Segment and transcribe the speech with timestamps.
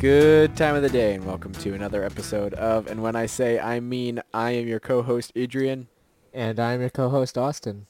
[0.00, 3.58] Good time of the day and welcome to another episode of And When I Say
[3.60, 5.88] I Mean I am your co-host Adrian.
[6.32, 7.86] And I'm your co-host Austin.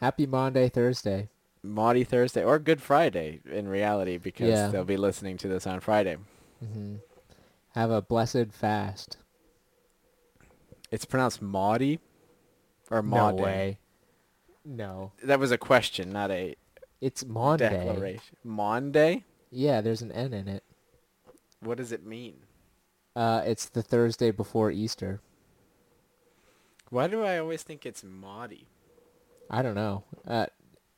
[0.00, 1.28] Happy Monday, Thursday.
[1.64, 4.68] Maudie Thursday or Good Friday in reality because Yeah.
[4.68, 6.18] they'll be listening to this on Friday.
[6.60, 6.96] hmm
[7.74, 9.16] Have a blessed fast.
[10.92, 11.98] It's pronounced Maudie
[12.90, 13.42] or No Maudie.
[13.42, 13.78] way.
[14.64, 15.12] No.
[15.24, 16.54] That was a question, not a
[17.00, 17.70] It's Monday.
[17.70, 18.36] declaration.
[18.44, 19.24] Monday?
[19.50, 20.62] Yeah, there's an N in it.
[21.60, 22.38] What does it mean?
[23.14, 25.20] Uh, it's the Thursday before Easter.
[26.88, 28.66] Why do I always think it's Maudie?
[29.50, 30.04] I don't know.
[30.26, 30.46] Uh,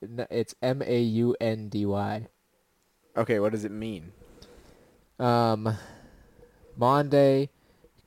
[0.02, 2.26] n- it's M-A-U-N-D-Y.
[3.16, 4.12] Okay, what does it mean?
[5.18, 5.76] Um,
[6.76, 7.50] Monday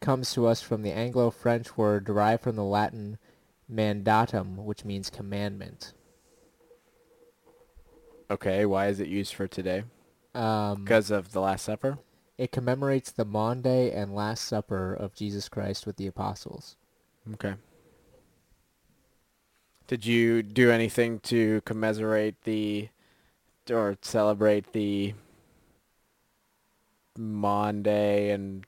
[0.02, 3.18] comes to us from the Anglo-French word derived from the Latin
[3.72, 5.94] mandatum, which means commandment.
[8.30, 9.84] Okay, why is it used for today?
[10.34, 12.00] Um, Because of the Last Supper?
[12.38, 16.76] It commemorates the Maundy and Last Supper of Jesus Christ with the apostles.
[17.34, 17.54] Okay.
[19.88, 22.90] Did you do anything to commemorate the
[23.70, 25.14] or celebrate the
[27.18, 28.66] Monday and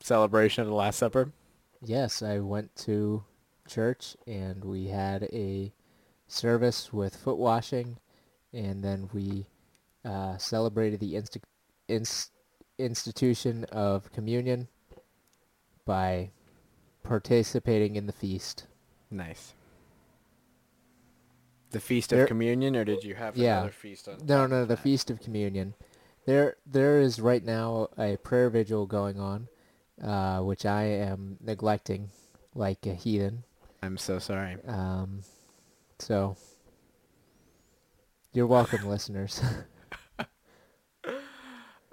[0.00, 1.32] celebration of the Last Supper?
[1.82, 3.24] Yes, I went to
[3.66, 5.72] church and we had a
[6.28, 7.98] service with foot washing,
[8.52, 9.46] and then we
[10.04, 11.42] uh, celebrated the insti-
[11.88, 12.30] ins-
[12.78, 14.68] institution of communion
[15.84, 16.30] by
[17.02, 18.66] participating in the feast.
[19.10, 19.54] Nice.
[21.70, 23.58] The Feast of There- Communion, or did you have Yeah.
[23.58, 24.18] another feast on?
[24.24, 25.74] No, no, the feast of communion.
[26.24, 29.48] There, there is right now a prayer vigil going on,
[30.00, 32.10] uh, which I am neglecting
[32.54, 33.44] like a heathen.
[33.82, 34.56] I'm so sorry.
[34.64, 35.22] Um,
[35.98, 36.36] so
[38.32, 39.40] you're welcome, listeners.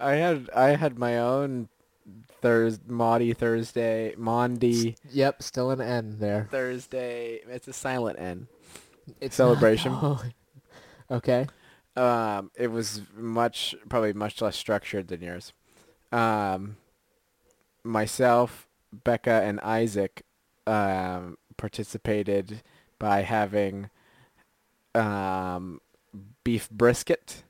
[0.02, 1.70] I had I had my own
[2.42, 6.48] Thurs Maudie Thursday, Monday yep, still an N there.
[6.50, 7.42] Thursday.
[7.48, 8.48] It's a silent N.
[9.20, 9.92] It's Celebration.
[9.94, 10.26] not-
[11.11, 11.48] okay.
[11.95, 15.52] Um, it was much, probably much less structured than yours.
[16.11, 16.78] Um,
[17.84, 20.23] myself, Becca, and Isaac
[20.66, 22.61] um, participated
[22.98, 23.90] by having
[24.95, 25.82] um,
[26.44, 27.44] beef brisket,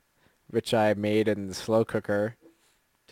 [0.48, 2.36] which I made in the slow cooker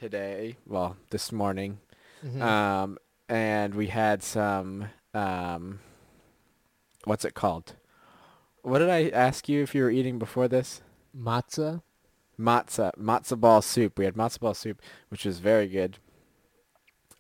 [0.01, 0.57] today.
[0.67, 1.79] Well, this morning.
[2.25, 2.41] Mhm.
[2.41, 5.81] Um, and we had some, um,
[7.05, 7.75] what's it called?
[8.63, 10.81] What did I ask you if you were eating before this?
[11.17, 11.83] Matzah.
[12.39, 13.99] Matzo, matzo ball soup.
[13.99, 14.81] We had matzo ball soup,
[15.11, 15.99] which was very good.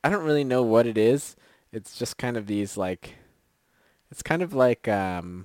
[0.02, 1.36] I don't really know what it is.
[1.72, 3.16] It's just kind of these like,
[4.10, 5.44] it's kind of like, um,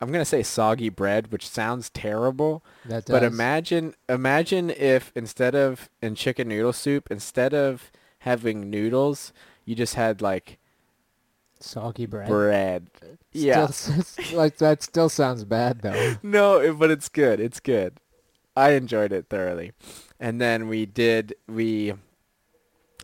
[0.00, 2.64] I'm gonna say soggy bread, which sounds terrible.
[2.86, 3.12] That does.
[3.12, 7.90] But imagine, imagine if instead of in chicken noodle soup, instead of
[8.20, 9.32] having noodles,
[9.64, 10.58] you just had like
[11.60, 12.28] soggy bread.
[12.28, 12.90] bread.
[13.32, 13.68] Yeah.
[14.32, 16.16] Like that still sounds bad though.
[16.22, 17.38] No, but it's good.
[17.38, 18.00] It's good.
[18.56, 19.72] I enjoyed it thoroughly.
[20.18, 21.94] And then we did we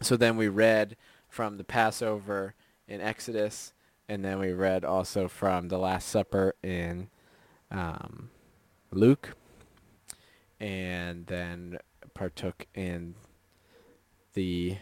[0.02, 0.96] so then we read
[1.28, 2.54] from the Passover
[2.88, 3.72] in Exodus
[4.08, 7.08] and then we read also from the Last Supper in
[7.70, 8.30] um,
[8.90, 9.34] Luke
[10.60, 11.78] and then
[12.14, 13.14] partook in
[14.34, 14.76] the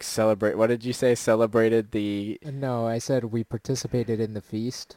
[0.00, 4.96] celebrate what did you say celebrated the No, I said we participated in the feast.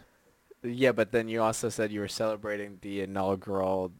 [0.63, 3.91] Yeah, but then you also said you were celebrating the inaugural,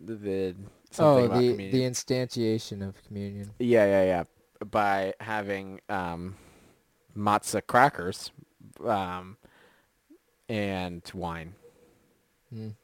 [0.00, 0.56] the,
[0.98, 1.70] Oh, the communion.
[1.70, 3.50] the instantiation of communion.
[3.60, 4.24] yeah, yeah, yeah.
[4.68, 6.34] By having um,
[7.16, 8.30] matzah crackers,
[8.84, 9.36] um,
[10.48, 11.54] and wine.
[12.54, 12.74] Mm.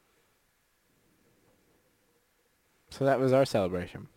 [2.89, 4.07] So that was our celebration.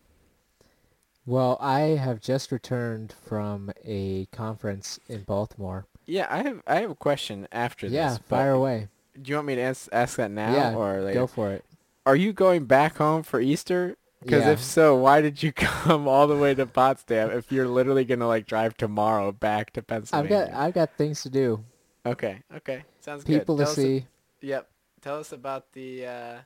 [1.25, 5.85] Well, I have just returned from a conference in Baltimore.
[6.05, 8.17] Yeah, I have I have a question after yeah, this.
[8.19, 8.87] but fire away.
[9.21, 11.19] Do you want me to ask, ask that now yeah, or later?
[11.19, 11.65] go for it.
[12.05, 13.97] Are you going back home for Easter?
[14.21, 14.51] Because Yeah.
[14.51, 18.27] if so, why did you come all the way to Potsdam if you're literally gonna
[18.27, 20.37] like drive tomorrow back to Pennsylvania?
[20.43, 21.63] I've got I've got things to do.
[22.05, 23.39] Okay, okay, sounds People good.
[23.41, 24.05] People to us a- see.
[24.41, 24.69] yep.
[25.01, 26.37] Tell us about the uh,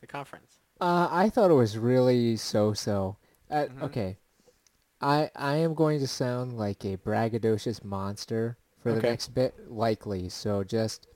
[0.00, 0.60] the conference.
[0.80, 3.16] Uh, I thought it was really so-so.
[3.50, 3.82] Uh, Mhm.
[3.82, 4.18] Okay,
[5.02, 9.10] I I am going to sound like a braggadocious monster for the Okay.
[9.10, 10.30] next bit, likely.
[10.30, 11.06] So just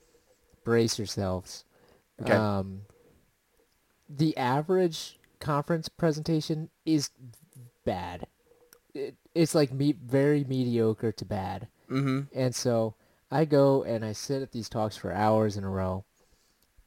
[0.63, 1.65] brace yourselves.
[2.21, 2.33] Okay.
[2.33, 2.81] Um,
[4.07, 7.09] the average conference presentation is
[7.85, 8.27] bad.
[8.93, 11.67] It, it's like me- very mediocre to bad.
[11.89, 12.21] Mm-hmm.
[12.33, 12.95] And so
[13.31, 16.03] I go and I sit at these talks for hours in a row,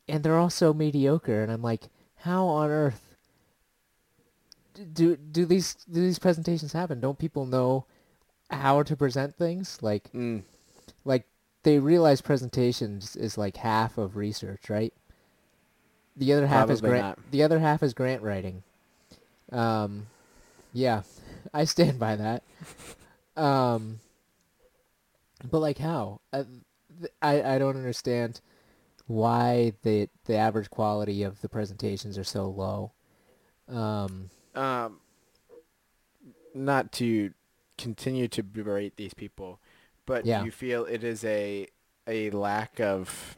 [0.09, 1.43] and they're all so mediocre.
[1.43, 1.85] And I'm like,
[2.17, 3.15] how on earth
[4.93, 7.01] do do these do these presentations happen?
[7.01, 7.85] Don't people know
[8.51, 9.79] how to present things?
[9.83, 10.43] Like Mm.
[11.05, 11.27] like
[11.65, 14.95] they realize presentations is like half of research, right?
[16.19, 17.03] The other half is grant.
[17.05, 17.19] not.
[17.31, 18.63] The other half is grant writing.
[19.53, 20.09] Um,
[20.73, 21.03] yeah,
[21.55, 22.43] I stand by that.
[23.37, 24.01] Um,
[25.49, 26.21] but like how?
[26.33, 26.45] Uh,
[27.01, 28.41] th- I I don't understand
[29.07, 32.93] why the the average quality of the presentations are so low.
[33.69, 34.99] Um, um,
[36.55, 37.33] not to
[37.77, 39.61] continue to berate these people,
[40.05, 40.43] but Yeah.
[40.45, 41.69] you feel it is a
[42.07, 43.37] a lack of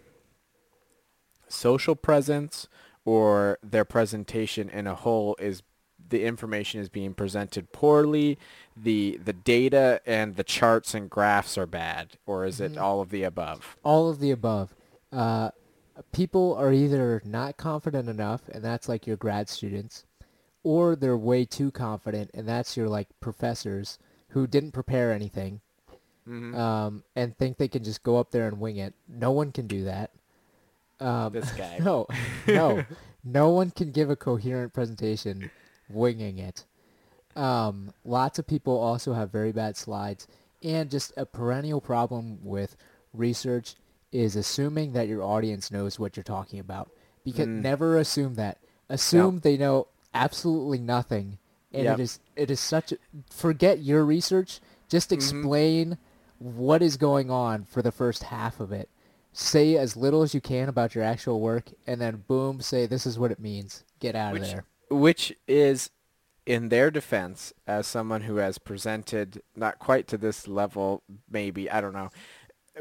[1.50, 2.68] social presence,
[3.04, 5.62] or their presentation in a whole is
[6.08, 8.38] the information is being presented poorly,
[8.76, 12.80] the the data and the charts and graphs are bad, or is it Mhm.
[12.80, 13.76] all of the above?
[13.84, 14.74] all of the above.
[15.12, 15.50] Uh,
[16.12, 20.04] people are either not confident enough, and that's like your grad students,
[20.62, 23.98] or they're way too confident, and that's your like professors
[24.30, 25.60] who didn't prepare anything
[26.28, 26.54] Mm-hmm.
[26.54, 28.94] um, and think they can just go up there and wing it.
[29.08, 30.10] No one can do that.
[31.00, 31.78] Um, this guy.
[31.84, 32.06] no,
[32.46, 32.84] no,
[33.24, 35.50] no one can give a coherent presentation
[35.88, 36.64] winging it.
[37.36, 40.26] Um, lots of people also have very bad slides,
[40.62, 42.76] and just a perennial problem with
[43.14, 43.76] research
[44.12, 46.90] is assuming that your audience knows what you're talking about.
[47.24, 47.62] Because Mm.
[47.62, 48.58] never assume that.
[48.88, 51.38] Assume they know absolutely nothing,
[51.72, 51.98] and Yep.
[51.98, 52.92] it is it is such.
[52.92, 52.98] A,
[53.30, 54.60] forget your research.
[54.88, 55.14] Just Mhm.
[55.14, 55.98] explain
[56.38, 58.88] what is going on for the first half of it
[59.32, 63.06] say as little as you can about your actual work and then boom say this
[63.06, 65.90] is what it means get out Which- of there which is
[66.46, 71.80] in their defense as someone who has presented not quite to this level maybe i
[71.80, 72.10] don't know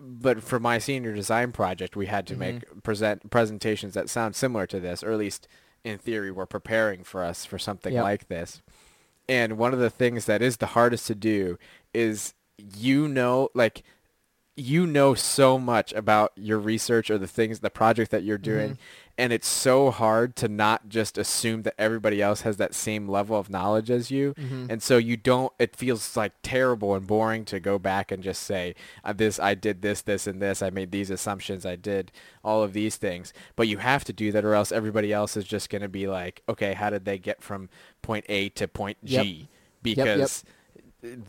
[0.01, 2.39] but for my senior design project we had to Mm-hmm.
[2.39, 5.47] make present presentations that sound similar to this or at least
[5.83, 8.03] in theory were preparing for us for something Yep.
[8.03, 8.61] like this
[9.27, 11.59] and one of the things that is the hardest to do
[11.93, 13.83] is you know like
[14.59, 18.77] you know so much about your research or the things the project that you're doing
[19.19, 23.37] and it's so hard to not just assume that everybody else has that same level
[23.37, 24.33] of knowledge as you.
[24.69, 28.43] And so you don't it feels like terrible and boring to go back and just
[28.43, 30.61] say uh, this i did this this and this.
[30.61, 31.65] I made these assumptions.
[31.65, 32.13] I did
[32.45, 33.33] all of these things.
[33.57, 36.07] But you have to do that or else everybody else is just going to be
[36.07, 37.67] like okay how did they get from
[38.01, 39.23] point a to point Yep.
[39.25, 39.47] g yep.
[39.81, 40.45] because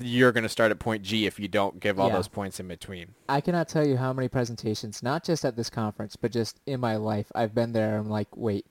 [0.00, 2.16] you're going to start at point g if you don't give all Yeah.
[2.16, 3.14] those points in between.
[3.28, 6.80] I cannot tell you how many presentations not just at this conference but just in
[6.80, 7.96] my life i've been there.
[7.96, 8.66] I'm like wait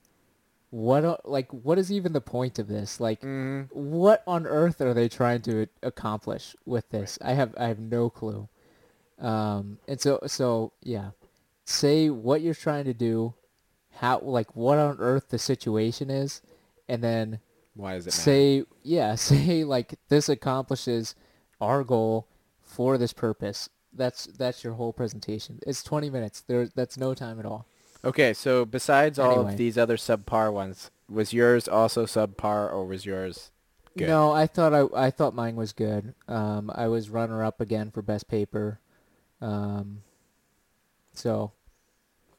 [0.72, 3.00] what like what is even the point of this?
[3.00, 3.64] Like mm-hmm.
[3.74, 7.18] what on earth are they trying to accomplish with this?
[7.22, 8.48] I have i have no clue.
[9.20, 11.12] Um and so so yeah.
[11.66, 13.34] Say what you're trying to do
[13.94, 16.42] how like what on earth the situation is
[16.88, 17.40] and then
[17.76, 18.22] why does it matter?
[18.22, 21.16] Say yeah say like this accomplishes
[21.62, 22.28] our goal
[22.62, 23.70] for this purpose.
[23.94, 25.60] That's that's your whole presentation.
[25.66, 26.42] It's 20 minutes.
[26.42, 27.66] There that's no time at all.
[28.06, 29.52] Okay, so besides all Anyway.
[29.52, 33.52] of these other subpar ones, was yours also subpar or was yours
[33.98, 34.08] good?
[34.08, 36.14] no i thought i i thought mine was good.
[36.28, 38.80] Um i was runner up again for best paper.
[39.42, 40.04] Um
[41.14, 41.52] so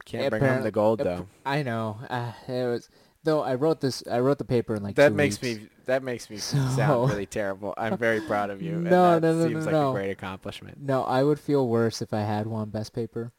[0.05, 1.27] Can't bring home apparent- the gold ap- though.
[1.45, 1.99] i know.
[2.09, 2.89] Uh, it was
[3.25, 5.61] though i wrote this i wrote the paper in like that two makes weeks.
[5.63, 7.75] me that makes me So- sound really terrible.
[7.77, 8.75] I'm very proud of you.
[8.75, 9.91] and No, that no, no, seems no, like no.
[9.91, 10.81] a great accomplishment.
[10.81, 13.33] no i would feel worse if i had won best paper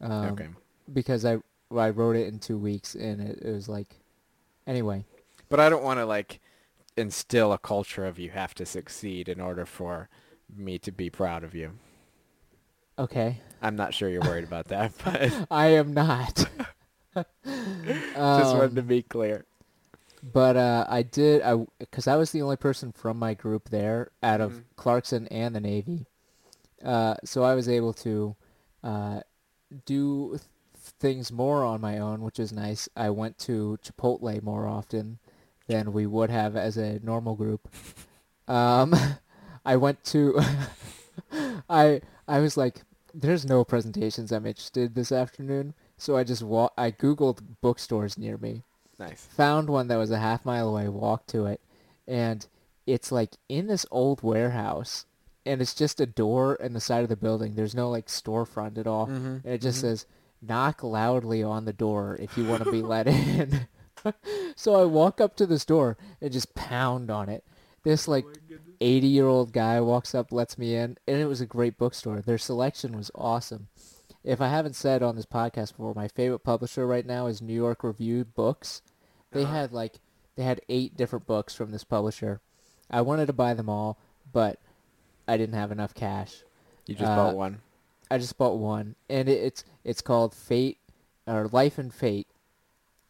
[0.00, 0.48] um okay.
[0.92, 1.38] because I
[1.70, 4.00] I wrote it in two weeks and it, it was like
[4.66, 5.04] anyway
[5.50, 6.40] But I don't want to like
[6.96, 10.08] instill a culture of you have to succeed in order for
[10.56, 11.72] me to be proud of you.
[12.98, 16.48] okay I'm not sure you're worried about that, but I am not
[18.32, 19.46] just wanted to Um, be clear.
[20.22, 24.10] but uh, I did I because I was the only person from my group there
[24.22, 24.64] out of Mhm.
[24.76, 26.06] Clarkson and the Navy
[26.84, 28.36] uh, so I was able to
[28.84, 29.20] uh,
[29.86, 30.42] do th-
[31.00, 35.18] things more on my own which is nice I went to Chipotle more often
[35.68, 37.68] than we would have as a normal group
[38.48, 38.94] um,
[39.64, 40.40] I went to
[41.70, 42.82] I I was like,
[43.14, 48.38] there's no presentations I'm interested this afternoon, so I just wa- I googled bookstores near
[48.38, 48.62] me,
[48.98, 49.26] Nice.
[49.26, 51.60] found one that was a half mile away, walked to it,
[52.06, 52.46] and
[52.86, 55.04] it's like in this old warehouse,
[55.44, 57.54] and it's just a door in the side of the building.
[57.54, 59.82] There's no like storefront at all, Mhm, and it just mhm.
[59.82, 60.06] says
[60.40, 63.66] knock loudly on the door if you want to be let in.
[64.56, 67.44] so I walk up to this door and just pound on it.
[67.82, 68.26] This like
[68.80, 72.20] 80 year old guy walks up, lets me in, and it was a great bookstore.
[72.20, 73.68] Their selection was awesome.
[74.24, 77.54] If I haven't said on this podcast before, my favorite publisher right now is New
[77.54, 78.82] York Review Books.
[79.30, 79.52] They Uh-huh.
[79.52, 80.00] had like
[80.36, 82.40] They had eight different books from this publisher.
[82.88, 83.98] I wanted to buy them all,
[84.32, 84.60] but
[85.26, 86.44] I didn't have enough cash.
[86.86, 87.60] You just Uh, bought one.
[88.08, 90.78] I just bought one, and it, it's it's called Fate
[91.26, 92.28] or Life and Fate,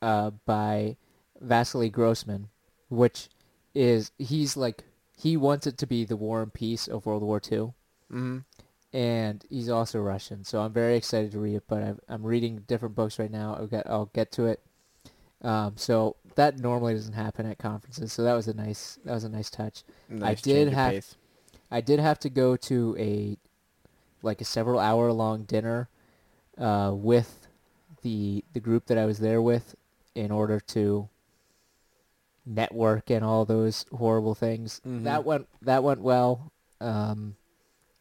[0.00, 0.96] uh, by
[1.38, 2.48] Vasily Grossman,
[2.88, 3.28] which
[3.74, 4.84] is he's like
[5.16, 7.74] he wants it to be the War and Peace of World War II,
[8.10, 8.38] Mm-hmm.
[8.92, 11.64] And he's also Russian, so I'm very excited to read it.
[11.68, 13.54] But I've, I'm reading different books right now.
[13.58, 14.60] I'll get I'll get to it.
[15.42, 19.24] Um, so that normally doesn't happen at conferences, so that was a nice that was
[19.24, 19.84] a nice touch.
[20.08, 21.16] Nice did have- pace.
[21.70, 23.36] I did have to go to a
[24.22, 25.88] like a several hour long dinner
[26.56, 27.46] uh, with
[28.02, 29.74] the the group that I was there with
[30.14, 31.08] in order to
[32.46, 34.80] network and all those horrible things.
[34.86, 35.04] Mhm.
[35.04, 37.36] That went that went well um,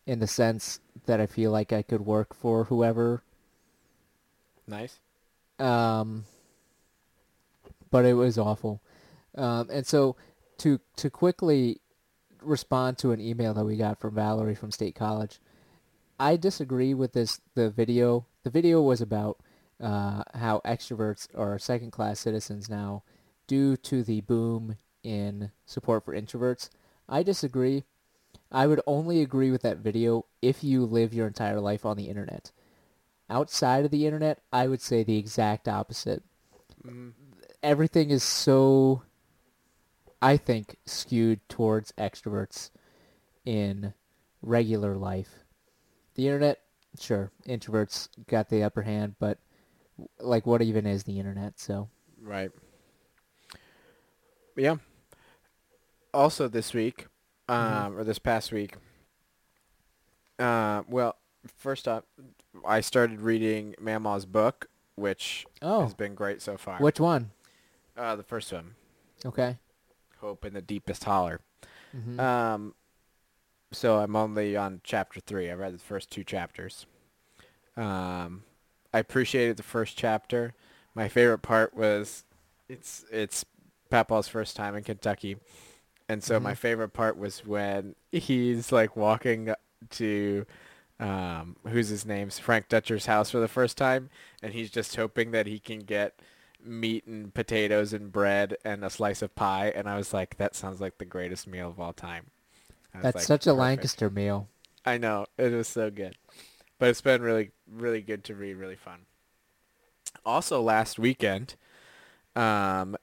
[0.08, 3.22] in the sense that I feel like I could work for whoever
[4.68, 5.00] Nice.
[5.60, 6.26] um,
[7.92, 8.82] but it was awful.
[9.38, 10.16] Um, and so
[10.60, 11.80] to to quickly
[12.42, 15.40] respond to an email that we got from Valerie from State College,
[16.20, 17.40] I disagree with this.
[17.56, 19.38] The video the video was about
[19.82, 23.04] uh, how extroverts are second class citizens now
[23.46, 26.70] due to the boom in support for introverts.
[27.08, 27.84] I disagree.
[28.52, 32.10] I would only agree with that video if you live your entire life on the
[32.10, 32.52] internet.
[33.30, 36.24] Outside of the internet, I would say the exact opposite.
[36.86, 37.10] Mm-hmm.
[37.62, 39.04] Everything is so,
[40.22, 42.70] I think, skewed towards extroverts
[43.46, 43.94] in
[44.42, 45.44] regular life.
[46.16, 46.60] The internet,
[47.00, 49.40] sure, introverts got the upper hand, but
[50.20, 51.60] like, what even is the internet?
[51.60, 51.90] So,
[52.22, 52.52] Right.
[54.56, 54.78] Yeah.
[56.14, 57.08] Also this week,
[57.50, 58.00] um, Mhm.
[58.00, 58.76] or this past week,
[60.40, 61.16] uh, well,
[61.48, 62.04] first off,
[62.66, 66.80] I started reading Mama's book, which oh, has been great so far.
[66.80, 67.32] which one?
[67.96, 68.76] Uh, the first one,
[69.26, 69.58] Okay.
[70.20, 71.42] Hope in the Deepest Holler.
[71.92, 72.76] hmm Um,
[73.72, 75.50] so I'm only on chapter three.
[75.50, 76.86] I read the first two chapters.
[77.76, 78.44] Um,
[78.94, 80.54] I appreciated the first chapter.
[80.96, 82.24] My favorite part was
[82.70, 83.46] it's it's
[83.90, 85.38] Papaw's first time in Kentucky,
[86.10, 86.58] and so my Mhm.
[86.58, 89.54] favorite part was when he's like walking
[89.92, 90.46] to
[91.00, 94.10] um, who's his name's Frank Dutcher's house for the first time,
[94.42, 96.20] and he's just hoping that he can get
[96.64, 100.56] meat and potatoes and bread and a slice of pie, and I was like, that
[100.56, 102.28] sounds like the greatest meal of all time.
[103.02, 104.50] That's like, such a "Perfect." Lancaster meal.
[104.86, 106.18] I know it was so good,
[106.80, 108.56] but it's been really, really good to read.
[108.56, 109.06] Really fun.
[110.26, 111.56] Also, last weekend,
[112.36, 112.98] um,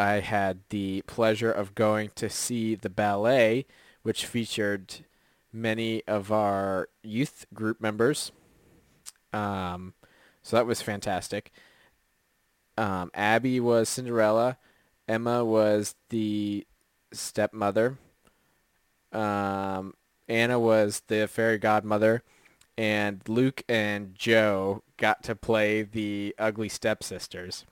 [0.00, 3.66] I had the pleasure of going to see the ballet,
[4.02, 5.04] which featured
[5.52, 8.32] many of our youth group members.
[9.34, 9.92] Um,
[10.42, 11.52] so that was fantastic.
[12.78, 14.56] Um, Abby was Cinderella.
[15.06, 16.66] Emma was the
[17.12, 17.98] stepmother.
[19.12, 19.92] Um,
[20.26, 22.22] Anna was the fairy godmother,
[22.78, 27.66] and Luke and Joe got to play the ugly stepsisters.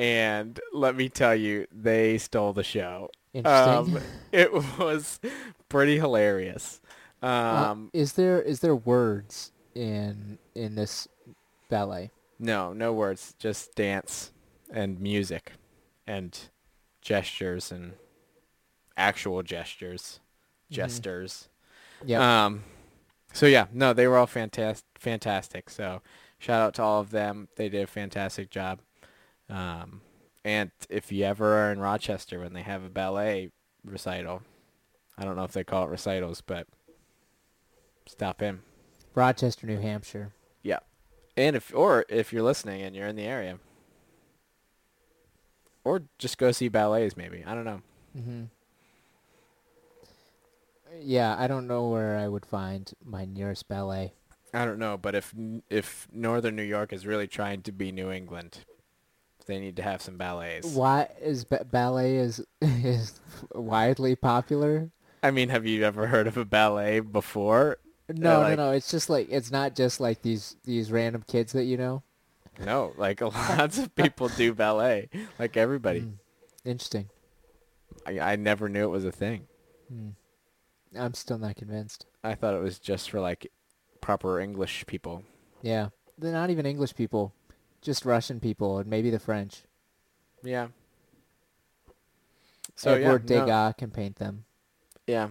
[0.00, 3.10] And let me tell you, they stole the show.
[3.34, 3.96] Interesting.
[3.96, 4.02] Um,
[4.32, 5.20] it was
[5.68, 6.80] pretty hilarious.
[7.22, 7.26] Uh,
[7.70, 11.06] Um, is there is there words in in this
[11.68, 12.10] ballet?
[12.38, 14.32] no, no words, just dance
[14.72, 15.52] and music
[16.06, 16.48] and
[17.02, 17.92] gestures and
[18.96, 20.20] actual gestures,
[20.70, 20.74] Mhm.
[20.76, 21.48] gestures.
[22.06, 22.44] Yeah.
[22.46, 22.64] Um,
[23.34, 24.86] so yeah, no, they were all fantastic.
[24.98, 25.68] Fantastic.
[25.68, 26.00] So
[26.38, 27.48] shout out to all of them.
[27.56, 28.80] They did a fantastic job.
[29.50, 30.00] Um,
[30.44, 33.50] and if you ever are in Rochester when they have a ballet
[33.84, 34.42] recital,
[35.18, 36.66] I don't know if they call it recitals, but
[38.06, 38.60] stop in.
[39.14, 40.32] Rochester, New Hampshire.
[40.62, 40.78] Yeah.
[41.36, 43.58] And if or if you're listening and you're in the area,
[45.84, 47.80] or just go see ballets, maybe I don't know.
[48.14, 48.44] hmm
[51.00, 54.12] Yeah, I don't know where I would find my nearest ballet.
[54.52, 55.34] I don't know, but if
[55.68, 58.64] if Northern New York is really trying to be New England,
[59.50, 60.68] they need to have some ballets.
[60.68, 63.20] Why is ba- ballet is is
[63.54, 64.90] widely popular?
[65.22, 67.78] I mean, have you ever heard of a ballet before?
[68.08, 68.72] No, like- no, no.
[68.72, 72.02] It's just like it's not just like these these random kids that you know.
[72.64, 76.02] No, like lots of people do ballet, like everybody.
[76.02, 76.14] Mm.
[76.64, 77.08] Interesting.
[78.06, 79.46] I, I never knew it was a thing.
[79.92, 80.14] Mm.
[80.98, 82.06] I'm still not convinced.
[82.24, 83.50] I thought it was just for like
[84.00, 85.22] proper English people.
[85.62, 85.88] Yeah,
[86.18, 87.32] they're not even English people,
[87.82, 89.62] just Russian people and maybe the French.
[90.42, 90.68] Yeah.
[92.76, 94.44] So yeah, Edward no- Degas can paint them.
[95.06, 95.28] yeah.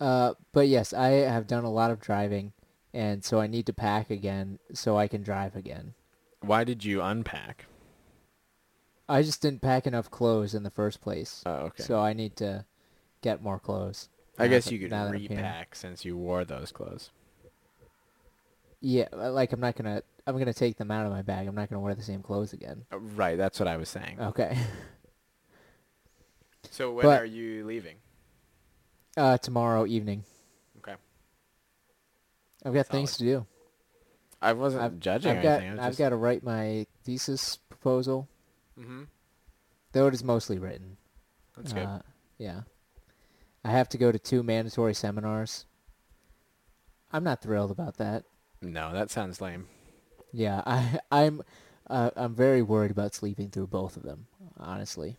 [0.00, 2.52] Uh, but yes, I have done a lot of driving,
[2.92, 5.94] and so I need to pack again so I can drive again.
[6.40, 7.66] Why did you unpack?
[9.08, 11.82] I just didn't pack enough clothes in the first place, Oh, okay.
[11.84, 12.64] so I need to
[13.22, 14.08] get more clothes.
[14.36, 15.30] I guess that- you could now that I'm here.
[15.30, 17.10] repack since you wore those clothes.
[18.80, 20.02] Yeah, uh, like I'm not gonna.
[20.26, 21.46] I'm gonna take them out of my bag.
[21.46, 22.84] I'm not gonna wear the same clothes again.
[22.92, 24.20] Uh, Right, that's what I was saying.
[24.20, 24.56] Okay.
[26.70, 27.96] So when But- are you leaving?
[29.16, 30.24] Uh, tomorrow evening.
[30.78, 30.96] Okay.
[32.64, 33.46] I've got things to do.
[34.42, 35.60] I wasn't I've, judging I've or got.
[35.60, 35.68] anything.
[35.68, 35.98] I was I've just...
[35.98, 38.28] got to write my thesis proposal,
[38.76, 39.04] hmm
[39.92, 40.96] though it is mostly written.
[41.56, 41.86] That's good.
[41.86, 42.00] Uh,
[42.38, 42.62] yeah.
[43.64, 45.66] I have to go to two mandatory seminars.
[47.12, 48.24] I'm not thrilled about that.
[48.60, 49.68] No, that sounds lame.
[50.34, 51.42] Yeah, I I'm
[51.88, 54.26] uh, I'm very worried about sleeping through both of them,
[54.58, 55.16] honestly.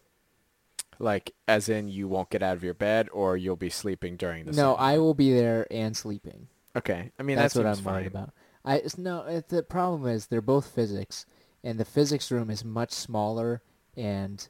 [0.98, 4.46] Like, as in you won't get out of your bed, or you'll be sleeping during
[4.46, 4.52] the.
[4.52, 6.48] No, I will be there and sleeping.
[6.76, 8.32] Okay, I mean That's that what I'm seems worried about.
[8.64, 11.26] I it's, no, it, the problem is they're both physics,
[11.64, 13.62] and the physics room is much smaller
[13.96, 14.48] and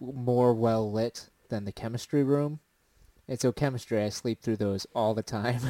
[0.00, 2.60] more well lit than the chemistry room.
[3.28, 5.60] And so chemistry, I sleep through those all the time.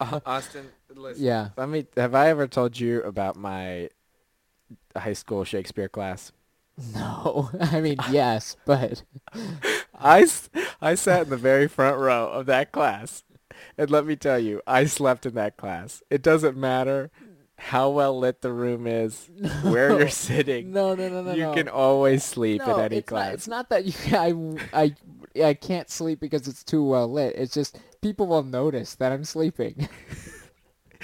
[0.00, 1.24] Uh, Austin, listen.
[1.24, 1.50] yeah.
[1.56, 1.86] Let me.
[1.96, 3.88] Have I ever told you about my
[4.96, 6.32] high school Shakespeare class?
[6.94, 9.02] No, I mean yes, but
[9.94, 10.26] I
[10.80, 13.22] I sat in the very front row of that class.
[13.78, 16.02] And let me tell you, I slept in that class.
[16.10, 17.10] It doesn't matter
[17.56, 19.30] how well lit the room is,
[19.62, 20.72] where you're sitting.
[20.72, 21.34] no, no, no, no.
[21.34, 21.54] you no.
[21.54, 23.26] can always sleep no, in any it's class.
[23.26, 24.58] Not, it's not that you.
[24.74, 24.94] I,
[25.40, 27.34] I, I can't sleep because it's too well lit.
[27.36, 29.88] It's just people will notice that I'm sleeping.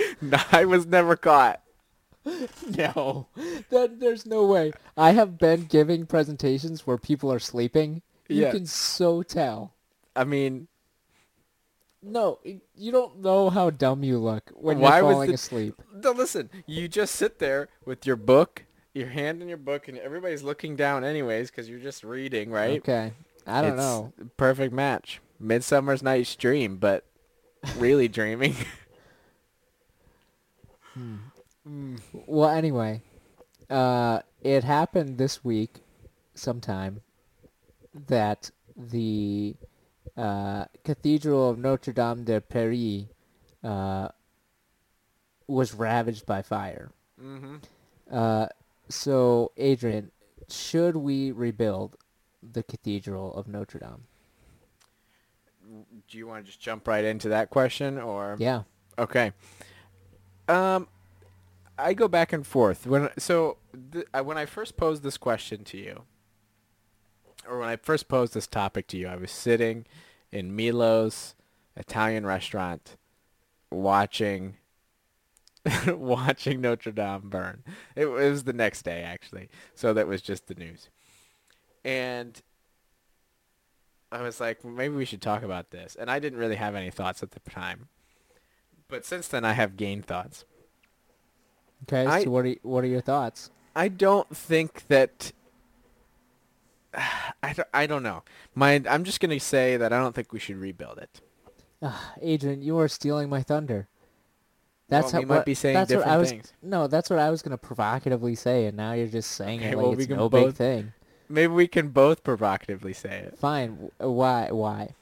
[0.21, 1.61] No, I was never caught.
[2.77, 3.29] no,
[3.71, 4.73] that there's no way.
[4.97, 8.03] I have been giving presentations where people are sleeping.
[8.29, 8.51] You Yeah.
[8.53, 9.73] can so tell.
[10.15, 10.69] I mean,
[12.03, 12.39] No,
[12.75, 15.83] you don't know how dumb you look when Why you're was falling the- asleep.
[15.95, 16.49] no, listen.
[16.67, 18.65] You just sit there with your book,
[18.95, 22.79] your hand in your book, and everybody's looking down anyways because you're just reading, right?
[22.81, 23.13] Okay,
[23.47, 24.13] I don't It's know.
[24.21, 25.21] a Perfect match.
[25.39, 27.05] Midsummer's Night's Dream, but
[27.77, 28.55] really dreaming.
[32.27, 33.03] Well, anyway,
[33.69, 35.81] uh, it happened this week,
[36.35, 37.03] sometime,
[38.07, 39.57] that the
[40.17, 43.05] uh, Cathedral of Notre Dame de Paris
[43.63, 44.09] uh,
[45.47, 46.91] was ravaged by fire.
[47.23, 47.57] mm-hmm.
[48.11, 48.47] Uh,
[48.89, 50.11] so, Adrian,
[50.49, 51.97] should we rebuild
[52.43, 54.05] the Cathedral of Notre Dame?
[56.09, 58.63] Do you want to just jump right into that question, or Yeah.
[58.99, 59.33] Okay.
[60.51, 60.89] Um,
[61.79, 63.59] I go back and forth when so
[63.93, 66.03] th- when I first posed this question to you,
[67.49, 69.87] or when I first posed this topic to you, I was sitting
[70.33, 71.37] in Milo's
[71.77, 72.97] Italian restaurant,
[73.71, 74.57] watching
[75.87, 77.63] watching Notre Dame burn.
[77.95, 80.89] It was the next day actually, so that was just the news,
[81.85, 82.43] and.
[84.13, 85.95] I was like, maybe we should talk about this.
[85.95, 87.87] And I didn't really have any thoughts at the time.
[88.91, 90.45] But since then, I have gained thoughts.
[91.85, 92.05] Okay.
[92.07, 93.51] I- so, what are what are your thoughts?
[93.75, 95.33] I don't think that.
[97.43, 98.23] I don't, I don't know.
[98.55, 101.21] My, I'm just going to say that I don't think we should rebuild it.
[101.83, 103.87] Ah, Adrian, you are stealing my thunder.
[104.89, 106.53] That's Well, how we might what- be saying that's what I different was, things.
[106.63, 109.77] No, that's what I was gonna provocatively say, and now you're just saying Okay, it
[109.77, 110.93] like well, it's no big thing.
[111.29, 113.39] Maybe we can both provocatively say it.
[113.39, 113.91] Fine.
[113.99, 114.49] Why?
[114.51, 114.95] Why?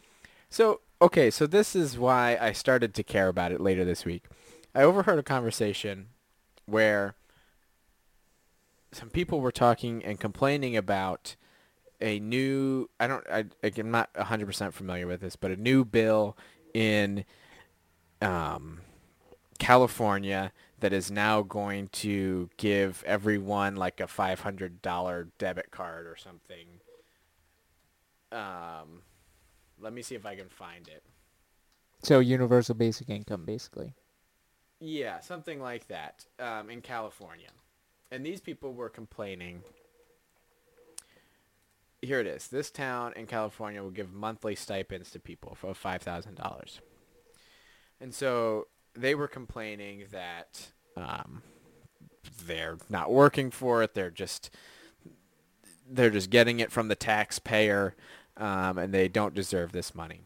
[0.50, 4.24] So, okay, so this is why I started to care about it later this week.
[4.74, 6.08] I overheard a conversation
[6.66, 7.14] where
[8.92, 11.36] some people were talking and complaining about
[12.00, 16.36] a new I don't I I'm not 100% familiar with this, but a new bill
[16.74, 17.24] in
[18.22, 18.80] um
[19.58, 26.80] California that is now going to give everyone like a $500 debit card or something.
[28.30, 29.02] Um
[29.80, 31.02] let me see if I can find it.
[32.02, 33.94] So universal basic income, basically.
[34.80, 37.48] Yeah, something like that um, in California.
[38.10, 39.62] And these people were complaining.
[42.00, 42.48] Here it is.
[42.48, 46.78] This town in California will give monthly stipends to people for $5,000.
[48.00, 51.42] And so they were complaining that um,
[52.46, 53.94] they're not working for it.
[53.94, 54.50] They're just
[55.90, 57.94] they're just getting it from the taxpayer,
[58.38, 60.22] um, and they don't deserve this money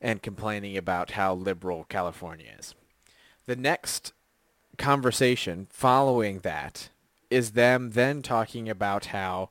[0.00, 2.74] and complaining about how liberal California is.
[3.46, 4.12] The next
[4.78, 6.90] conversation following that
[7.30, 9.50] is them then talking about how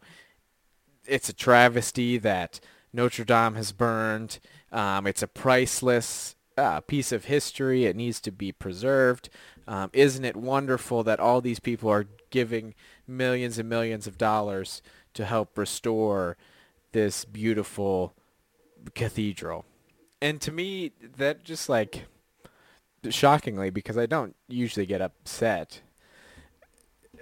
[1.06, 2.60] it's a travesty that
[2.94, 4.40] Notre Dame has burned.
[4.72, 7.86] Um, it's a priceless a piece of history.
[7.86, 9.30] It needs to be preserved.
[9.68, 12.76] Um, isn't it wonderful that all these people are giving
[13.08, 14.82] millions and millions of dollars
[15.16, 16.38] to help restore
[16.92, 18.14] this beautiful
[18.94, 19.66] cathedral?
[20.22, 22.06] And to me, that just like
[23.10, 25.82] shockingly, because I don't usually get upset,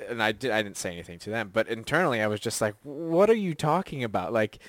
[0.07, 2.75] and I did I didn't say anything to them, but internally I was just like,
[2.83, 4.59] "What are you talking about?" Like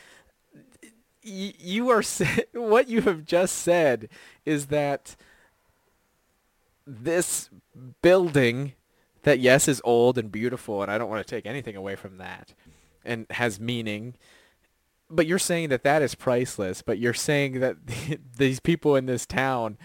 [1.25, 2.03] you are
[2.53, 4.09] what you have just said
[4.45, 5.17] is that
[6.87, 7.49] this
[8.03, 8.75] building
[9.23, 12.19] that yes is old and beautiful and I don't want to take anything away from
[12.19, 12.53] that
[13.05, 14.14] and has meaning
[15.11, 17.77] but you're saying that that is priceless but you're saying that
[18.37, 19.77] these people in this town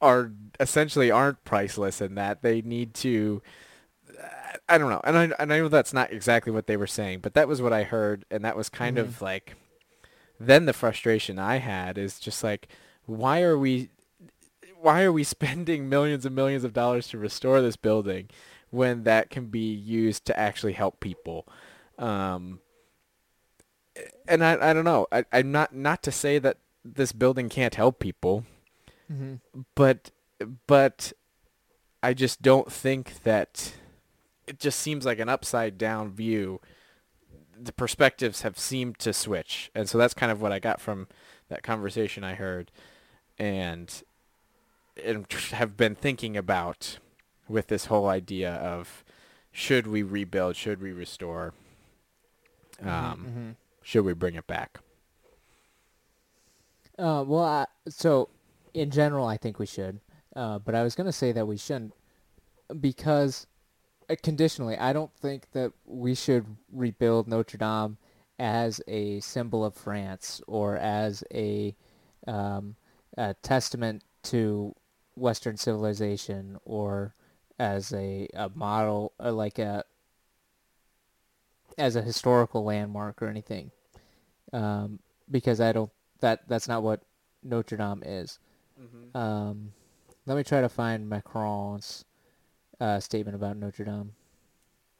[0.00, 3.40] are essentially aren't priceless and that they need to
[4.68, 7.20] I don't know and I, and I know that's not exactly what they were saying
[7.20, 9.08] but that was what I heard and that was kind mm-hmm.
[9.08, 9.56] of like
[10.46, 12.68] then the frustration I had is just like,
[13.06, 13.90] why are we,
[14.80, 18.28] why are we spending millions and millions of dollars to restore this building
[18.70, 21.46] when that can be used to actually help people?
[21.98, 22.60] Um,
[24.26, 25.06] and I, I don't know.
[25.12, 28.44] I, I'm not, not to say that this building can't help people,
[29.12, 29.34] mm-hmm.
[29.74, 30.10] but,
[30.66, 31.12] but
[32.02, 33.74] I just don't think that
[34.46, 36.60] it just seems like an upside down view
[37.64, 41.08] the perspectives have seemed to switch, and so that's kind of what I got from
[41.48, 42.70] that conversation I heard,
[43.38, 44.02] and
[45.02, 46.98] and have been thinking about
[47.48, 49.04] with this whole idea of
[49.50, 51.52] should we rebuild, should we restore,
[52.88, 53.50] um, mm-hmm.
[53.82, 54.78] should we bring it back?
[56.98, 58.28] Uh, well, I, so
[58.74, 60.00] in general, I think we should,
[60.36, 61.94] uh, but I was going to say that we shouldn't
[62.80, 63.46] because
[64.08, 67.98] uh, conditionally, I don't think that we should rebuild Notre Dame
[68.38, 71.74] as a symbol of France or as a,
[72.26, 72.76] um,
[73.16, 74.74] a testament to
[75.14, 77.14] Western civilization or
[77.58, 79.84] as a, a model, uh, like a
[81.78, 83.70] as a historical landmark or anything,
[84.52, 84.98] um,
[85.30, 87.02] because I don't that that's not what
[87.42, 88.38] Notre Dame is.
[88.80, 89.16] Mm-hmm.
[89.16, 89.72] Um,
[90.26, 92.04] let me try to find Macron's
[92.80, 94.12] uh, statement about Notre Dame.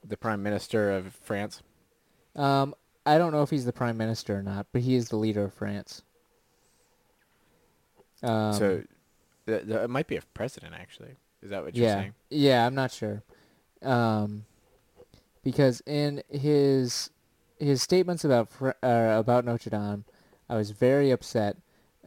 [0.05, 1.63] The Prime Minister of France?
[2.35, 2.75] Um,
[3.07, 5.45] I don't know if he's the Prime Minister or not, but he is the leader
[5.45, 6.03] of France.
[8.23, 8.83] Um, so
[9.47, 11.17] th- th- it might be a president, actually.
[11.43, 12.15] Is that what you're yeah, saying?
[12.31, 13.23] Yeah, I'm not sure.
[13.83, 14.45] Um,
[15.43, 17.11] because in his
[17.59, 20.05] his statements about uh, about Notre Dame,
[20.49, 21.57] I was very upset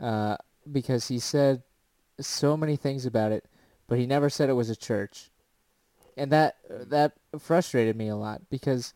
[0.01, 0.37] uh,
[0.71, 1.63] because he said
[2.19, 3.45] so many things about it,
[3.87, 5.31] but he never said it was a church.
[6.17, 8.93] And that that frustrated me a lot because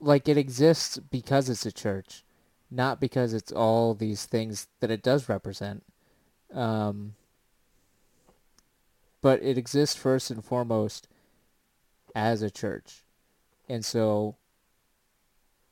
[0.00, 2.24] like it exists because it's a church
[2.74, 5.84] not because it's all these things that it does represent.
[6.52, 7.14] Um,
[9.22, 11.08] but it exists first and foremost
[12.14, 13.04] as a church
[13.68, 14.36] and so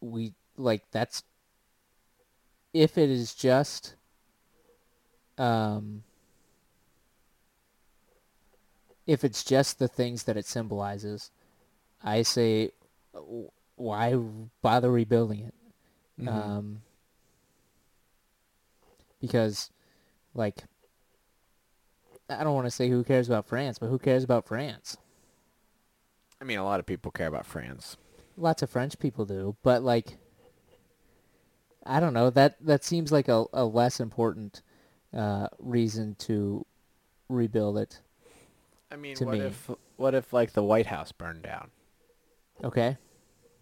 [0.01, 1.23] we like that's
[2.75, 3.95] if it is just
[5.39, 6.03] um
[9.07, 11.31] if it's just the things that it symbolizes,
[12.03, 12.71] I say,
[13.77, 14.17] why
[14.63, 15.55] bother rebuilding it?
[16.21, 16.29] Mm-hmm.
[16.29, 16.83] Um,
[19.21, 19.71] because,
[20.35, 20.65] like,
[22.29, 24.97] I don't want to say who cares about France, but who cares about France?
[26.43, 27.97] I mean, a lot of people care about France.
[28.37, 30.17] Lots of French people do, but like,
[31.87, 32.31] I don't know.
[32.31, 34.61] That that seems like a, a less important
[35.17, 36.67] uh, reason to
[37.29, 38.01] rebuild it.
[38.91, 39.41] I mean, what me.
[39.41, 41.71] if what if like the White House burned down?
[42.65, 42.97] Okay.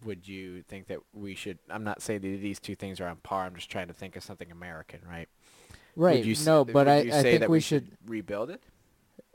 [0.03, 1.59] Would you think that we should?
[1.69, 3.45] I'm not saying that these two things are on par.
[3.45, 5.29] I'm just trying to think of something American, right?
[5.95, 6.25] Right.
[6.45, 8.63] No, but I, I think we, we should, should rebuild it.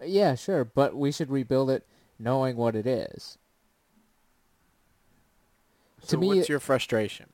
[0.05, 1.87] Yeah, sure, but we should rebuild it
[2.19, 3.39] knowing what it is.
[6.03, 7.27] So to me, what's your frustration?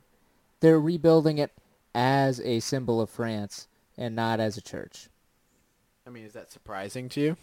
[0.60, 1.52] They're rebuilding it
[1.94, 3.68] as a symbol of France
[3.98, 5.08] and not as a church.
[6.06, 7.36] I mean, is that surprising to you?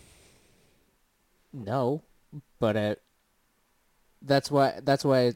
[1.54, 2.04] No,
[2.60, 2.96] but uh,
[4.22, 5.34] that's why that's why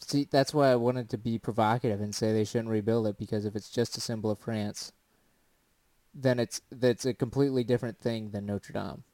[0.00, 3.44] see that's why I wanted to be provocative and say they shouldn't rebuild it because
[3.44, 4.92] if it's just a symbol of France,
[6.14, 9.04] then it's that's a completely different thing than Notre Dame.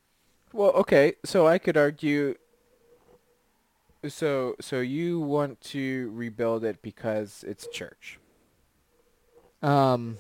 [0.53, 2.35] Well, okay, so I could argue.
[4.09, 8.19] So so you want to rebuild it because it's church.
[9.63, 10.19] Um.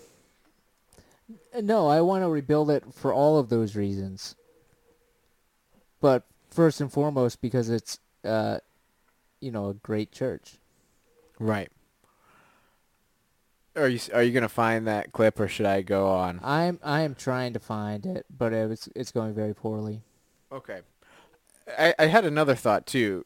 [1.61, 4.37] No, I want to rebuild it for all of those reasons
[6.03, 8.59] but first and foremost because it's uh,
[9.41, 10.59] you know a great church.
[11.39, 11.71] Right.
[13.75, 16.41] Are you are you gonna find that clip or should I go on?
[16.43, 20.03] I'm I am trying to find it, but it was, it's going very poorly.
[20.53, 20.81] Okay.
[21.79, 23.25] I, I had another thought too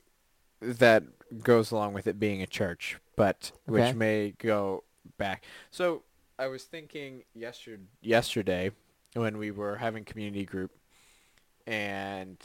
[0.61, 1.03] that
[1.43, 3.89] goes along with it being a church, but Okay.
[3.89, 4.85] which may go
[5.19, 5.45] back.
[5.71, 6.03] So
[6.39, 8.71] I was thinking yesterday, yesterday
[9.15, 10.73] when we were having community group
[11.67, 12.37] and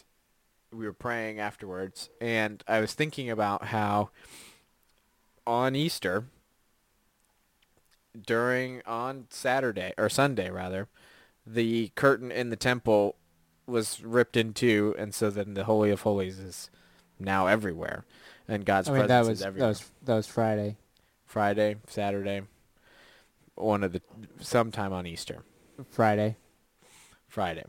[0.71, 4.09] we were praying afterwards, and I was thinking about how
[5.45, 6.25] on Easter,
[8.25, 10.87] during on Saturday or Sunday rather,
[11.45, 13.15] the curtain in the temple
[13.71, 16.69] was ripped in two, and so then the Holy of Holies is
[17.19, 18.05] now everywhere,
[18.47, 19.69] and God's I mean, presence that was is that everywhere.
[19.69, 20.77] was that was Friday.
[21.25, 22.41] Friday, Saturday,
[23.55, 24.01] one of the
[24.39, 25.43] sometime on Easter,
[25.89, 26.35] Friday.
[27.27, 27.63] Friday.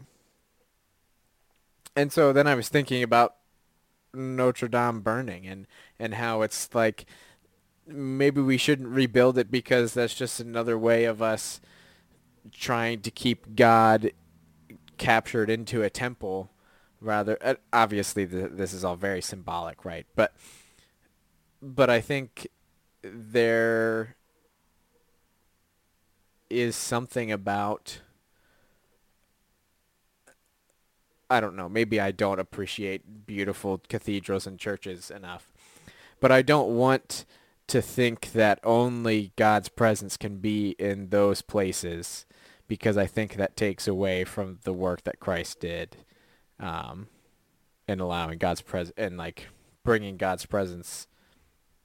[1.94, 3.36] And so then I was thinking about
[4.12, 5.66] Notre Dame burning and
[5.98, 7.06] and how it's like
[7.86, 11.60] maybe we shouldn't rebuild it because that's just another way of us
[12.52, 14.10] trying to keep God
[15.02, 16.50] captured into a temple
[17.00, 20.32] rather uh, obviously th this is all very symbolic right but
[21.62, 22.48] but I think
[23.02, 24.16] there
[26.50, 28.00] is something about
[31.30, 35.50] I don't know, maybe I don't appreciate beautiful cathedrals and churches enough.
[36.20, 37.24] But I don't want
[37.68, 42.26] to think that only God's presence can be in those places
[42.72, 45.94] because I think that takes away from the work that Christ did
[46.58, 47.08] um,
[47.86, 49.48] in allowing God's presence and like
[49.84, 51.06] bringing God's presence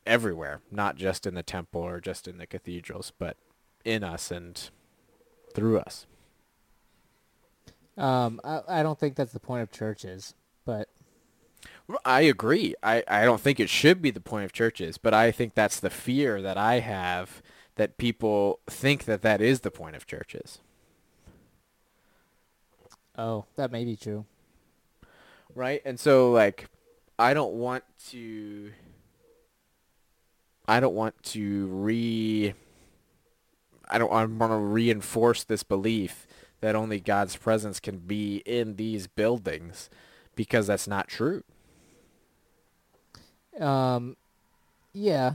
[0.05, 3.35] everywhere, not just in the temple or just in the cathedrals, but
[3.83, 4.69] in us and
[5.53, 6.05] through us.
[7.97, 10.87] Um, I, I don't think that's the point of churches, but
[12.05, 12.75] I agree.
[12.81, 15.81] I, I don't think it should be the point of churches, but I think that's
[15.81, 17.41] the fear that I have
[17.75, 20.61] that people think that that is the point of churches.
[23.17, 24.25] Oh, that may be true.
[25.55, 25.81] Right?
[25.85, 26.69] And so like
[27.17, 28.71] I don't want to
[30.67, 32.53] I don't want to re
[33.89, 36.27] I don't I want to reinforce this belief
[36.61, 39.89] that only God's presence can be in these buildings
[40.35, 41.43] because that's not true.
[43.59, 44.17] Um,
[44.93, 45.33] yeah,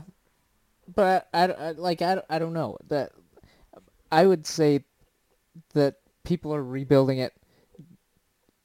[0.94, 3.12] but I, I like I, I don't know that
[4.10, 4.84] I would say
[5.74, 7.32] that people are rebuilding it.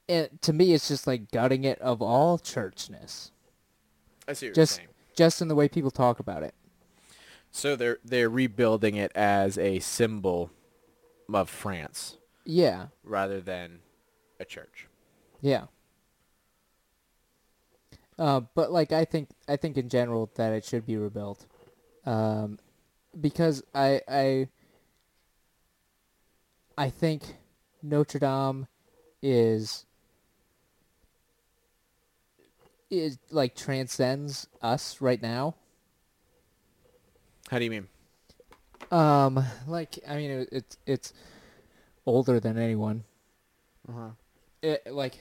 [0.09, 3.31] And to me, it's just like gutting it of all churchness,
[4.27, 4.81] I see what just
[5.15, 6.53] just in the way people talk about it.
[7.51, 10.51] So they're they're rebuilding it as a symbol
[11.33, 13.79] of France Yeah, rather than
[14.39, 14.87] a church.
[15.41, 15.65] yeah.
[18.19, 21.45] Uh, but like I think I think in general that it should be rebuilt,
[22.05, 22.57] um,
[23.19, 24.47] because I I
[26.77, 27.37] I think
[27.83, 28.67] Notre Dame
[29.21, 29.85] is
[32.89, 35.55] is like transcends us right now.
[37.49, 37.87] How do you mean?
[38.91, 41.13] Um, like I mean it, it's it's
[42.05, 43.03] older than anyone.
[43.89, 44.09] Uh-huh.
[44.61, 45.19] It like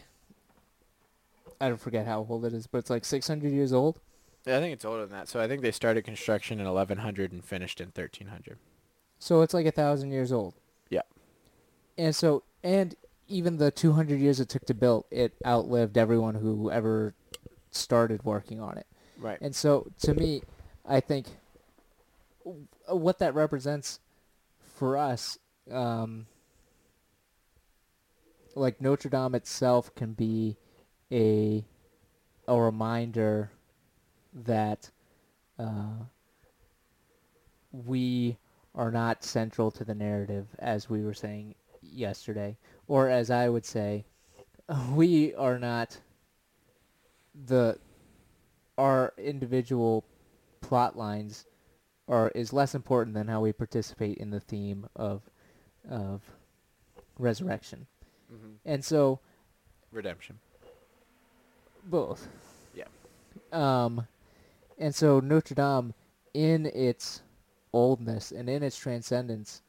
[1.61, 4.01] I don't forget how old it is, but it's like 600 years old.
[4.47, 5.29] Yeah, I think it's older than that.
[5.29, 8.59] So I think they started construction in 1100 and finished in 1300.
[9.19, 10.55] So it's like a thousand years old.
[10.91, 11.03] Yeah.
[11.99, 12.95] And so, and
[13.29, 17.15] even the 200 years it took to build, it outlived everyone who ever
[17.77, 18.87] started working on it.
[19.19, 19.39] Right.
[19.41, 20.43] And so, to me,
[20.85, 21.27] I think
[22.89, 24.01] what that represents
[24.77, 25.39] for us,
[25.71, 26.27] um,
[28.55, 30.57] like Notre Dame itself can be
[31.11, 31.65] a
[32.49, 33.51] a reminder
[34.33, 34.91] that
[35.59, 36.05] uh,
[37.73, 38.37] we
[38.75, 43.65] are not central to the narrative, as we were saying yesterday, or as I would
[43.65, 44.05] say,
[44.93, 45.99] we are not
[47.45, 47.79] the
[48.79, 50.05] our individual
[50.61, 51.45] plot lines
[52.09, 55.23] are is less important than how we participate in the theme of
[55.89, 56.23] of
[57.19, 57.87] resurrection.
[58.33, 58.53] Mm-hmm.
[58.65, 59.21] And so
[59.93, 60.39] Redemption.
[61.85, 62.29] both.
[62.75, 62.85] Yeah.
[63.53, 64.07] Um
[64.79, 65.95] and so Notre Dame
[66.35, 67.23] in its
[67.73, 69.63] oldness and in its transcendence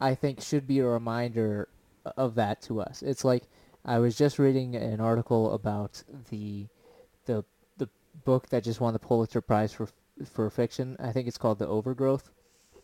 [0.00, 1.68] I think should be a reminder
[2.16, 3.02] of that to us.
[3.02, 3.44] It's like
[3.84, 6.66] I was just reading an article about the
[7.26, 7.44] the
[7.76, 7.88] the
[8.24, 9.88] book that just won the Pulitzer Prize for
[10.24, 10.96] for fiction.
[10.98, 12.30] I think it's called The Overgrowth.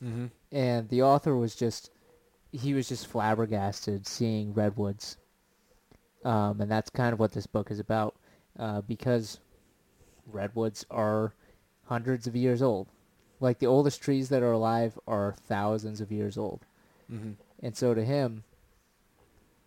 [0.02, 0.26] Mm-hmm.
[0.52, 1.90] And the author was just
[2.52, 5.16] he was just flabbergasted seeing redwoods.
[6.24, 8.14] Um, and that's kind of what this book is about,
[8.58, 9.40] uh, because
[10.26, 11.32] redwoods are
[11.86, 12.88] hundreds of years old.
[13.40, 16.60] like the oldest trees that are alive are thousands of years old.
[17.10, 17.32] Mm-hmm.
[17.62, 18.44] And so to him,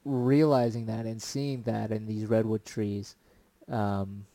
[0.05, 3.15] realizing that and seeing that in these redwood trees,
[3.69, 4.25] um,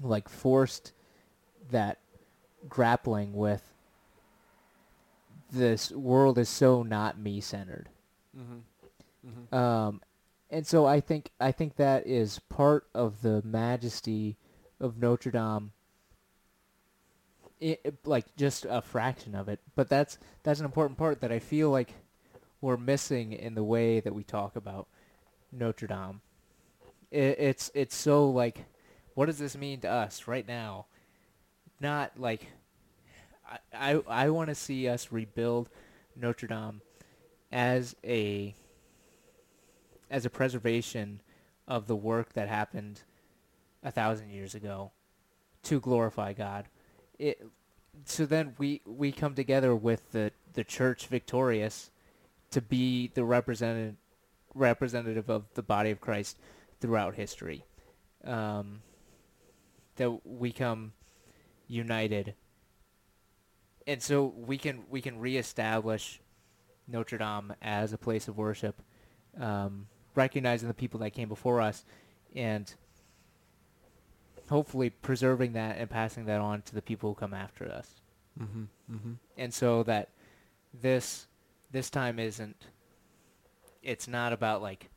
[0.00, 0.92] like forced
[1.70, 1.98] that
[2.68, 3.62] grappling with
[5.52, 7.88] this world is so not me centered.
[8.36, 9.28] Mm-hmm.
[9.28, 9.54] Mm-hmm.
[9.54, 10.00] Um,
[10.50, 14.36] and so I think I think that is part of the majesty
[14.80, 15.72] of Notre Dame.
[17.60, 21.38] It, like just a fraction of it, but that's that's an important part that I
[21.38, 21.94] feel like
[22.62, 24.86] we're missing in the way that we talk about
[25.50, 26.22] Notre Dame.
[27.10, 28.64] It, it's it's so like,
[29.14, 30.86] what does this mean to us right now?
[31.80, 32.46] Not like,
[33.46, 35.68] I I, I want to see us rebuild
[36.16, 36.80] Notre Dame
[37.50, 38.54] as a
[40.08, 41.20] as a preservation
[41.66, 43.02] of the work that happened
[43.82, 44.92] a thousand years ago
[45.64, 46.68] to glorify God.
[47.18, 47.44] It
[48.04, 51.90] so then we we come together with the the church victorious
[52.52, 53.96] to be the representative
[54.54, 56.38] representative of the body of Christ
[56.80, 57.64] throughout history.
[58.24, 58.82] Um,
[59.96, 60.92] that we come
[61.66, 62.34] united,
[63.86, 66.20] and so we can we can reestablish
[66.86, 68.80] Notre Dame as a place of worship,
[69.38, 71.84] um, recognizing the people that came before us,
[72.34, 72.72] and
[74.48, 78.00] hopefully preserving that and passing that on to the people who come after us.
[78.40, 78.64] Mm-hmm.
[78.94, 79.12] Mm-hmm.
[79.36, 80.10] And so that
[80.72, 81.26] this
[81.72, 82.66] this time isn't
[83.82, 84.88] it's not about like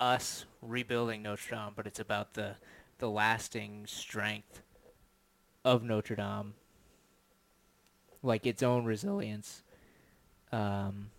[0.00, 2.56] us rebuilding Notre Dame, but it's about the
[2.98, 4.62] the lasting strength
[5.64, 6.54] of Notre Dame,
[8.22, 9.62] like its own resilience,
[10.52, 11.10] um,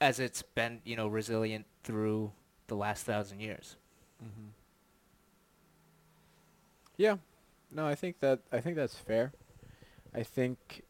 [0.00, 2.32] as it's been you know resilient through
[2.68, 3.76] the last thousand years.
[4.22, 4.48] Mm-hmm.
[6.96, 7.16] Yeah,
[7.72, 9.32] no, I think that I think that's fair.
[10.14, 10.82] I think,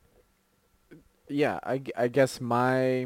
[1.28, 3.04] yeah, I, I guess my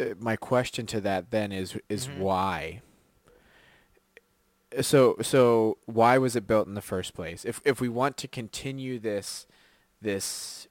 [0.00, 2.18] uh, my question to that then is is Mhm.
[2.18, 2.82] why.
[4.82, 7.44] So so why was it built in the first place?
[7.44, 9.46] If if we want to continue this
[10.00, 10.68] this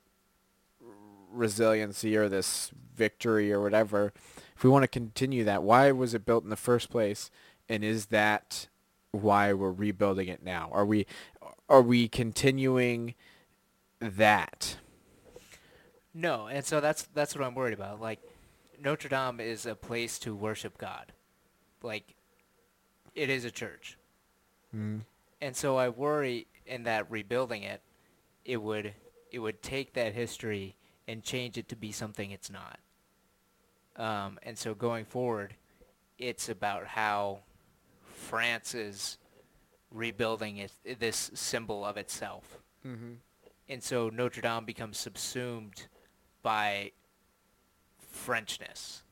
[1.32, 4.14] resiliency or this victory or whatever,
[4.56, 7.30] if we want to continue that, why was it built in the first place?
[7.68, 8.68] And is that
[9.18, 10.70] why we're rebuilding it now?
[10.72, 11.06] Are we
[11.70, 13.16] are we continuing
[14.00, 14.78] that?
[16.14, 18.02] No, and so that's that's what I'm worried about.
[18.02, 18.20] Like
[18.82, 21.12] Notre Dame is a place to worship God.
[21.84, 22.16] Like
[23.16, 23.98] it is a church.
[24.76, 25.02] Mm.
[25.42, 27.82] And so I worry in that rebuilding it
[28.48, 28.94] it would
[29.30, 30.76] it would take that history
[31.08, 32.80] and change it to be something it's not.
[33.98, 35.56] Um, and so going forward,
[36.18, 37.40] it's about how
[38.18, 39.18] France is
[39.92, 42.58] rebuilding it, this symbol of itself.
[42.86, 43.14] Mm-hmm.
[43.70, 45.88] And so Notre Dame becomes subsumed
[46.42, 46.92] by
[48.14, 49.04] Frenchness,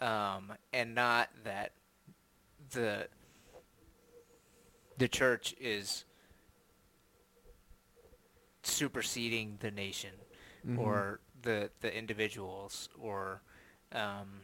[0.00, 1.72] um, and not that
[2.70, 3.08] the
[4.98, 6.04] the church is
[8.62, 10.10] superseding the nation
[10.66, 10.80] Mm-hmm.
[10.80, 13.40] or the the individuals or
[13.92, 14.40] um,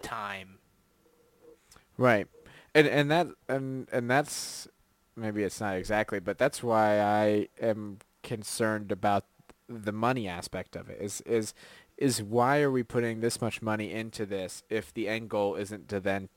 [0.00, 0.58] time.
[1.98, 2.28] Right.
[2.74, 4.68] And and that and and that's
[5.16, 9.26] maybe it's not exactly, but that's why I am concerned about
[9.68, 10.98] the money aspect of it.
[11.00, 11.54] Is is
[11.98, 15.88] is why are we putting this much money into this if the end goal isn't
[15.88, 16.30] to then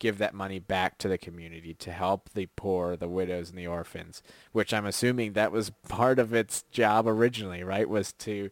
[0.00, 3.68] give that money back to the community to help the poor, the widows and the
[3.68, 4.22] orphans,
[4.52, 7.88] which I'm assuming that was part of its job originally, right?
[7.88, 8.50] Was to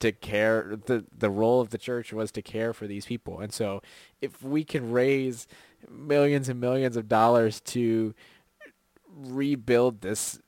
[0.00, 3.40] to care the the role of the church was to care for these people.
[3.40, 3.82] And so
[4.20, 5.46] if we can raise
[5.90, 8.14] millions and millions of dollars to
[9.14, 10.40] rebuild this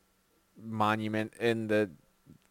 [0.60, 1.90] monument in the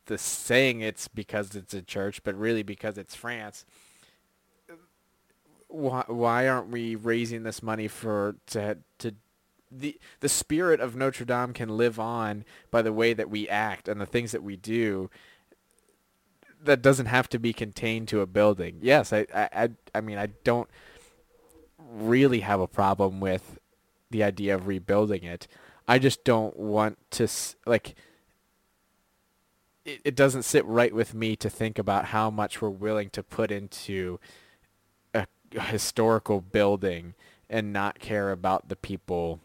[0.05, 3.65] the saying it's because it's a church, but really because it's France.
[5.67, 9.13] Why why aren't we raising this money for to to
[9.71, 13.87] the the spirit of Notre Dame can live on by the way that we act
[13.87, 15.09] and the things that we do.
[16.63, 18.79] That doesn't have to be contained to a building.
[18.81, 20.69] Yes, I I I, I mean I don't
[21.89, 23.59] really have a problem with
[24.09, 25.47] the idea of rebuilding it.
[25.87, 27.27] I just don't want to
[27.65, 27.95] like
[29.85, 33.23] it, it doesn't sit right with me to think about how much we're willing to
[33.23, 34.19] put into
[35.13, 37.13] a, a historical building
[37.49, 39.39] and not care about the people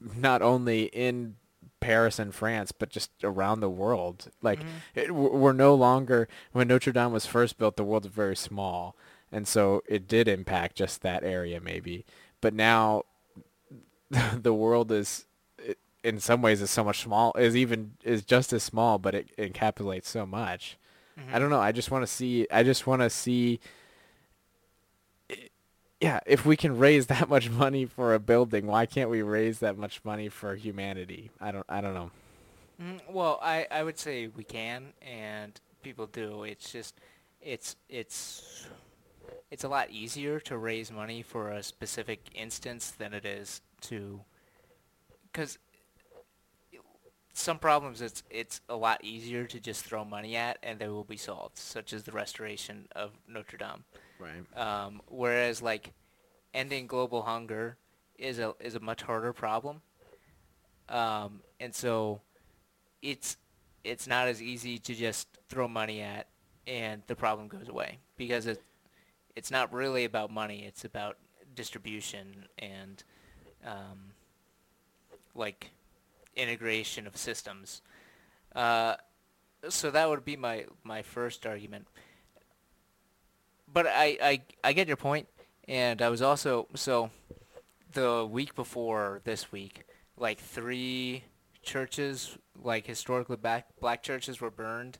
[0.00, 1.36] not only in
[1.80, 4.28] Paris and France, but just around the world.
[4.42, 4.66] Like Mhm.
[4.94, 8.96] it, we're no longer when Notre Dame was first built, the world was very small,
[9.30, 12.04] and so it did impact just that area maybe.
[12.40, 13.04] But now
[14.34, 15.26] the world is
[16.04, 19.36] in some ways is so much small is even is just as small but it,
[19.36, 20.78] encapsulates so much.
[21.18, 21.34] Mm-hmm.
[21.34, 21.60] i don't know.
[21.60, 23.60] I just want to see i just want to see
[26.00, 29.58] yeah if we can raise that much money for a building why can't we raise
[29.58, 31.30] that much money for humanity?
[31.40, 32.10] I don't i don't know.
[32.80, 36.44] Mm, well i i would say we can and people do.
[36.44, 36.94] It's just
[37.40, 38.66] it's it's
[39.50, 44.20] it's a lot easier to raise money for a specific instance than it is to
[45.32, 45.58] because
[47.38, 51.04] some problems it's it's a lot easier to just throw money at and they will
[51.04, 53.84] be solved, such as the restoration of Notre Dame.
[54.18, 54.58] Right.
[54.60, 55.92] Um, whereas like
[56.52, 57.76] ending global hunger
[58.18, 59.82] is a is a much harder problem.
[60.88, 62.20] Um, and so
[63.02, 63.36] it's
[63.84, 66.26] it's not as easy to just throw money at
[66.66, 68.60] and the problem goes away because it
[69.38, 70.64] it's not really about money.
[70.66, 71.16] It's about
[71.54, 73.04] distribution and
[73.64, 74.10] um,
[75.32, 75.70] like
[76.34, 77.82] integration of systems.
[78.54, 78.96] Uh,
[79.68, 81.86] so that would be my, my first argument.
[83.72, 85.28] But I, I, I get your point,
[85.68, 87.10] and I was also so
[87.92, 89.84] the week before this week,
[90.16, 91.22] like three
[91.62, 94.98] churches, like historically black black churches, were burned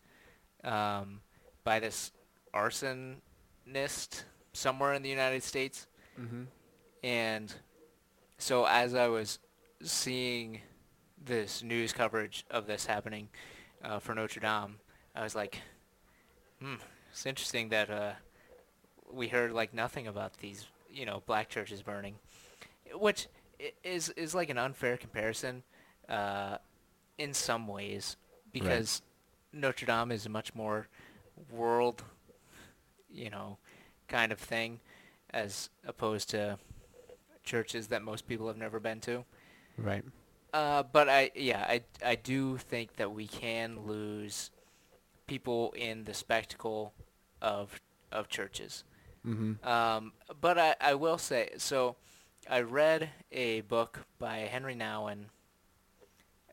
[0.63, 1.23] um,
[1.65, 2.13] by this
[4.53, 5.87] somewhere in the United States.
[6.21, 6.45] Mm-hmm.
[7.03, 7.55] And
[8.39, 9.39] so as I was
[9.83, 10.61] seeing
[11.25, 13.29] this news coverage of this happening
[13.85, 14.77] uh, for Notre Dame,
[15.15, 15.59] I was like,
[16.61, 16.75] hmm,
[17.11, 18.13] it's interesting that uh,
[19.13, 22.17] we heard like nothing about these, you know, black churches burning,
[22.95, 23.29] which
[23.83, 25.63] is is like an unfair comparison
[26.09, 26.59] uh,
[27.19, 28.17] in some ways
[28.53, 29.03] because
[29.53, 29.61] right.
[29.61, 30.89] Notre Dame is a much more
[31.51, 32.05] world,
[33.11, 33.59] you know,
[34.09, 34.81] kind of thing,
[35.31, 36.59] as opposed to
[37.45, 39.25] churches that most people have never been to.
[39.77, 40.05] Right.
[40.53, 44.51] Uh, but I yeah I I do think that we can lose
[45.27, 46.93] people in the spectacle
[47.43, 47.81] of
[48.11, 48.85] of churches.
[49.27, 49.67] Mm-hmm.
[49.69, 51.97] Um, but I, I will say so.
[52.49, 55.27] I read a book by Henry Nouwen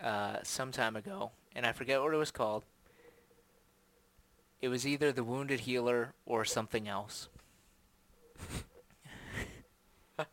[0.01, 2.65] uh, some time ago, and I forget what it was called.
[4.65, 7.29] It was either The Wounded Healer or something else.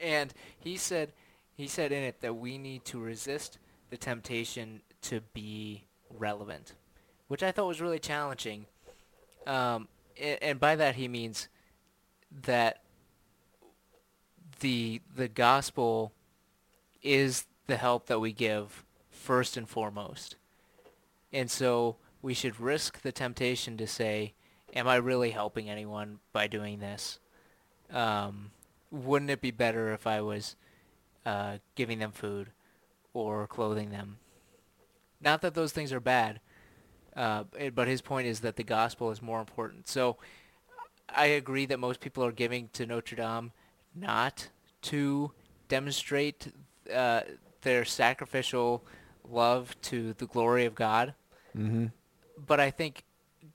[0.00, 1.12] and he said
[1.54, 3.58] he said in it that we need to resist
[3.90, 6.72] the temptation to be relevant,
[7.28, 8.64] which I thought was really challenging.
[9.46, 11.48] Um, and, and by that he means
[12.46, 12.80] that
[14.60, 16.14] the the gospel
[17.02, 20.36] is the help that we give first and foremost.
[21.34, 24.32] And so we should risk the temptation to say,
[24.74, 27.18] am I really helping anyone by doing this?
[27.92, 28.50] Um,
[28.90, 30.56] wouldn't it be better if I was
[31.26, 32.50] uh, giving them food
[33.12, 34.18] or clothing them.
[35.20, 36.40] Not that those things are bad,
[37.16, 37.44] uh,
[37.74, 39.88] but his point is that the gospel is more important.
[39.88, 40.16] So
[41.08, 43.52] I agree that most people are giving to Notre Dame
[43.94, 44.48] not
[44.82, 45.32] to
[45.68, 46.52] demonstrate
[46.92, 47.22] uh,
[47.62, 48.84] their sacrificial
[49.30, 51.14] love to the glory of God.
[51.56, 51.86] Mm-hmm.
[52.36, 53.04] But I think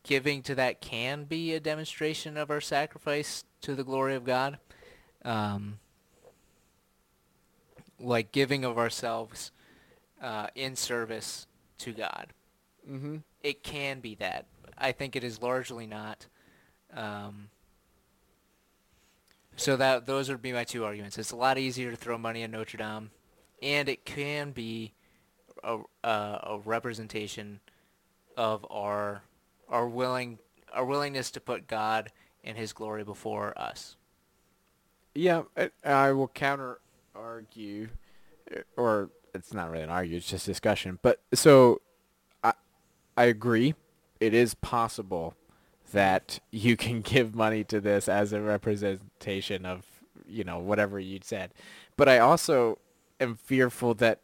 [0.03, 4.57] giving to that can be a demonstration of our sacrifice to the glory of God.
[5.25, 5.79] Um,
[7.99, 9.51] like giving of ourselves
[10.21, 11.47] uh, in service
[11.79, 12.27] to God.
[12.89, 13.17] Mm-hmm.
[13.43, 14.45] It can be that.
[14.77, 16.27] I think it is largely not.
[16.93, 17.49] Um,
[19.55, 21.17] so that those would be my two arguments.
[21.17, 23.11] It's a lot easier to throw money at Notre Dame,
[23.61, 24.93] and it can be
[25.63, 27.59] a, uh, a representation
[28.39, 29.21] of our
[29.67, 30.39] our willing
[30.73, 32.11] our willingness to put God
[32.43, 33.97] and His glory before us.
[35.13, 35.43] Yeah,
[35.83, 36.79] I, will counter
[37.13, 37.89] argue,
[38.77, 40.99] or it's not really an argue, it's just discussion.
[41.01, 41.81] But so
[42.43, 42.53] I,
[43.17, 43.75] I agree.
[44.19, 45.35] It is possible
[45.91, 49.85] that you can give money to this as a representation of,
[50.25, 51.51] you know, whatever you said.
[51.97, 52.77] But I also
[53.19, 54.21] am fearful that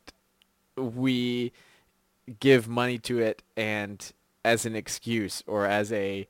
[0.77, 1.51] we
[2.39, 4.11] give money to it and
[4.43, 6.27] as an excuse or as a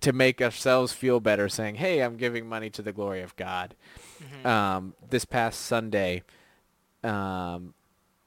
[0.00, 3.74] to make ourselves feel better saying, hey, I'm giving money to the glory of God.
[4.22, 4.46] Mm-hmm.
[4.46, 6.22] Um, this past Sunday,
[7.02, 7.74] um,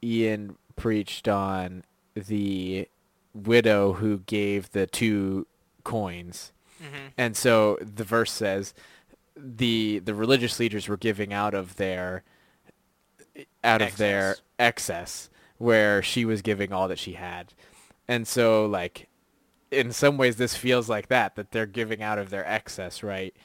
[0.03, 1.83] Ian preached on
[2.15, 2.87] the
[3.33, 5.45] widow who gave the two
[5.83, 6.51] coins.
[6.81, 7.07] Mm-hmm.
[7.17, 8.73] And so the verse says
[9.35, 12.23] the the religious leaders were giving out of their
[13.63, 13.91] out excess.
[13.93, 15.29] of their excess
[15.59, 17.53] where she was giving all that she had.
[18.07, 19.07] And so like
[19.71, 23.35] in some ways this feels like that that they're giving out of their excess, right?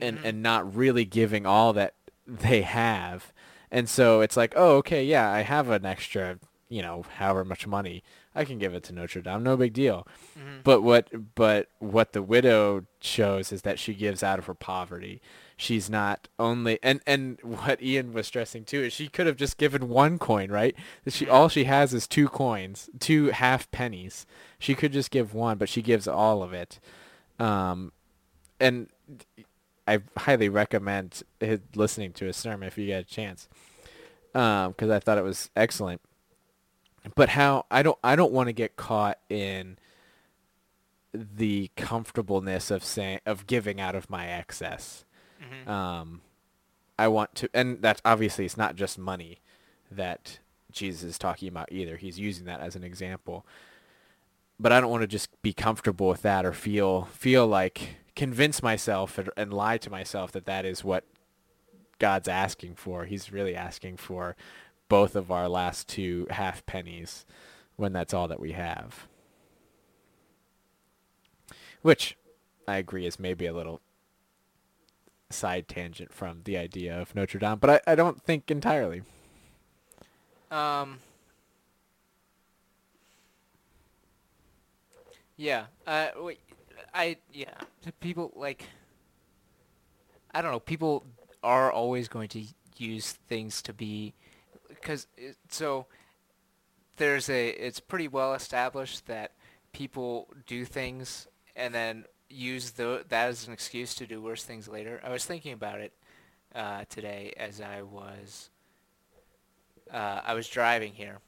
[0.00, 0.24] And Mhm.
[0.24, 1.94] and not really giving all that
[2.26, 3.32] they have.
[3.70, 6.38] And so it's like, "Oh, okay, yeah, I have an extra,
[6.68, 8.04] you know, however much money.
[8.34, 9.42] I can give it to Notre Dame.
[9.42, 10.06] No big deal."
[10.38, 10.62] Mhm.
[10.62, 15.20] But what but what the widow shows is that she gives out of her poverty.
[15.56, 19.56] She's not only and and what Ian was stressing too is she could have just
[19.56, 20.74] given one coin, right?
[21.08, 24.26] She all she has is two coins, two half pennies.
[24.58, 26.80] She could just give one, but she gives all of it.
[27.38, 27.92] Um,
[28.58, 28.88] and
[29.86, 31.22] I highly recommend
[31.74, 33.48] listening to his sermon if you get a chance,
[34.32, 36.00] because I thought it was excellent.
[37.14, 39.78] But how I don't I don't want to get caught in
[41.12, 45.04] the comfortableness of saying of giving out of my excess.
[45.42, 45.68] Mhm.
[45.68, 46.20] Um,
[46.98, 49.40] I want to, and that's obviously it's not just money
[49.90, 50.38] that
[50.70, 51.96] Jesus is talking about either.
[51.96, 53.46] He's using that as an example.
[54.58, 58.62] But I don't want to just be comfortable with that or feel feel like convince
[58.62, 61.04] myself and, and lie to myself that that is what
[61.98, 63.04] God's asking for.
[63.04, 64.36] He's really asking for
[64.88, 67.26] both of our last two half pennies
[67.76, 69.08] when that's all that we have.
[71.82, 72.16] Which
[72.68, 73.80] I agree is maybe a little
[75.34, 79.02] side tangent from the idea of Notre Dame, but I, I don't think entirely.
[80.50, 81.00] Um.
[85.36, 85.66] Yeah.
[85.86, 86.08] Uh.
[86.94, 87.16] I.
[87.32, 87.54] Yeah.
[88.00, 88.64] People like.
[90.32, 90.60] I don't know.
[90.60, 91.04] People
[91.42, 92.44] are always going to
[92.76, 94.14] use things to be,
[94.68, 95.06] because
[95.48, 95.86] so.
[96.96, 97.48] There's a.
[97.48, 99.32] It's pretty well established that
[99.72, 101.26] people do things
[101.56, 105.00] and then use the that as an excuse to do worse things later.
[105.04, 105.92] I was thinking about it
[106.54, 108.50] uh, today as I was
[109.92, 111.18] uh, I was driving here,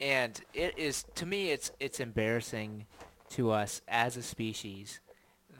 [0.00, 2.86] and it is to me it's it's embarrassing
[3.30, 5.00] to us as a species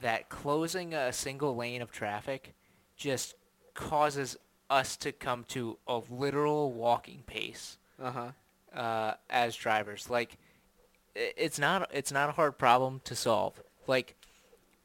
[0.01, 2.53] that closing a single lane of traffic
[2.97, 3.35] just
[3.73, 4.37] causes
[4.69, 8.31] us to come to a literal walking pace Uh-huh.
[8.77, 10.09] uh, as drivers.
[10.09, 10.37] Like,
[11.15, 13.61] it's not it's not a hard problem to solve.
[13.87, 14.15] Like,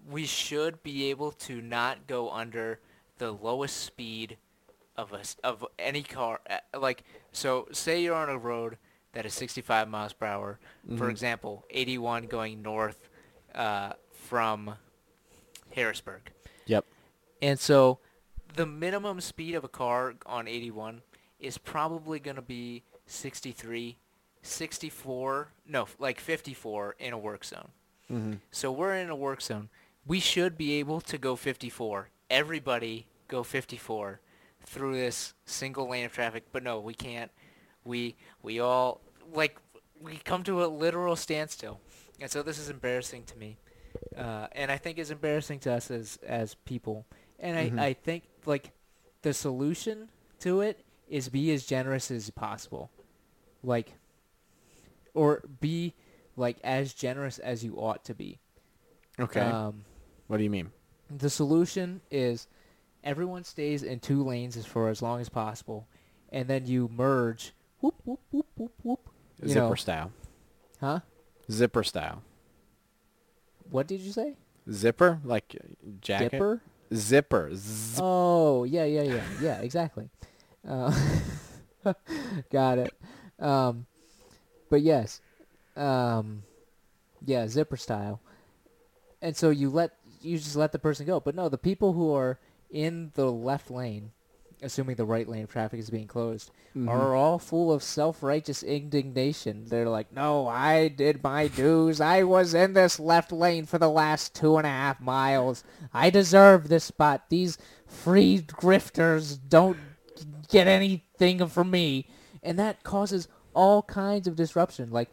[0.08, 2.80] we should be able to not go under
[3.18, 4.36] the lowest speed
[4.96, 6.40] of a s of any car.
[6.76, 8.78] Like, so say you're on a road
[9.12, 10.58] that is 65 miles per hour.
[10.96, 11.10] For Mhm.
[11.10, 13.08] example, 81 going north
[13.54, 14.76] uh, from
[15.74, 16.30] Harrisburg.
[16.66, 16.86] Yep.
[17.42, 17.98] And so
[18.54, 21.02] the minimum speed of a car on 81
[21.38, 23.98] is probably going to be 63,
[24.42, 27.70] 64, no, like 54 in a work zone.
[28.10, 28.34] Mm-hmm.
[28.50, 29.68] So we're in a work zone.
[30.06, 32.08] We should be able to go 54.
[32.30, 34.20] Everybody go 54
[34.64, 37.30] through this single lane of traffic, but no, we can't.
[37.84, 39.00] We we all
[39.32, 39.56] like
[40.00, 41.80] we come to a literal standstill,
[42.20, 43.56] and so this is embarrassing to me,
[44.16, 47.06] uh, and I think it's embarrassing to us as as people.
[47.38, 47.80] And I, Mhm.
[47.80, 48.72] I think like
[49.22, 52.90] the solution to it is be as generous as possible,
[53.62, 53.94] like,
[55.14, 55.94] or be
[56.36, 58.38] like as generous as you ought to be.
[59.18, 59.40] Okay.
[59.40, 59.84] Um,
[60.30, 60.70] what do you mean?
[61.10, 62.46] the solution is
[63.02, 65.88] everyone stays in two lanes as for as long as possible,
[66.30, 67.52] and then you merge.
[67.80, 69.08] Whoop whoop whoop whoop whoop.
[69.42, 70.12] You Zipper know, style.
[70.80, 71.00] huh?
[71.50, 72.22] Zipper style.
[73.70, 74.36] What did you say?
[74.70, 75.66] Zipper like uh,
[76.00, 76.30] jacket.
[76.30, 76.62] Dipper?
[76.94, 77.50] Zipper.
[77.54, 80.10] Z- Oh yeah yeah yeah yeah exactly.
[80.66, 80.94] Uh,
[82.52, 82.94] got it.
[83.40, 83.86] Um,
[84.70, 85.20] but yes,
[85.76, 86.44] um,
[87.24, 88.20] yeah, zipper style.
[89.22, 91.20] And so you let you just let the person go.
[91.20, 92.38] But no, the people who are
[92.70, 94.12] in the left lane,
[94.62, 96.88] assuming the right lane of traffic is being closed, Mhm.
[96.88, 99.64] are all full of self-righteous indignation.
[99.66, 102.00] They're like, "No, I did my dues.
[102.00, 105.64] I was in this left lane for the last two and a half miles.
[105.92, 107.30] I deserve this spot.
[107.30, 109.78] These free grifters don't
[110.48, 112.08] get anything from me."
[112.42, 114.90] And that causes all kinds of disruption.
[114.90, 115.08] Like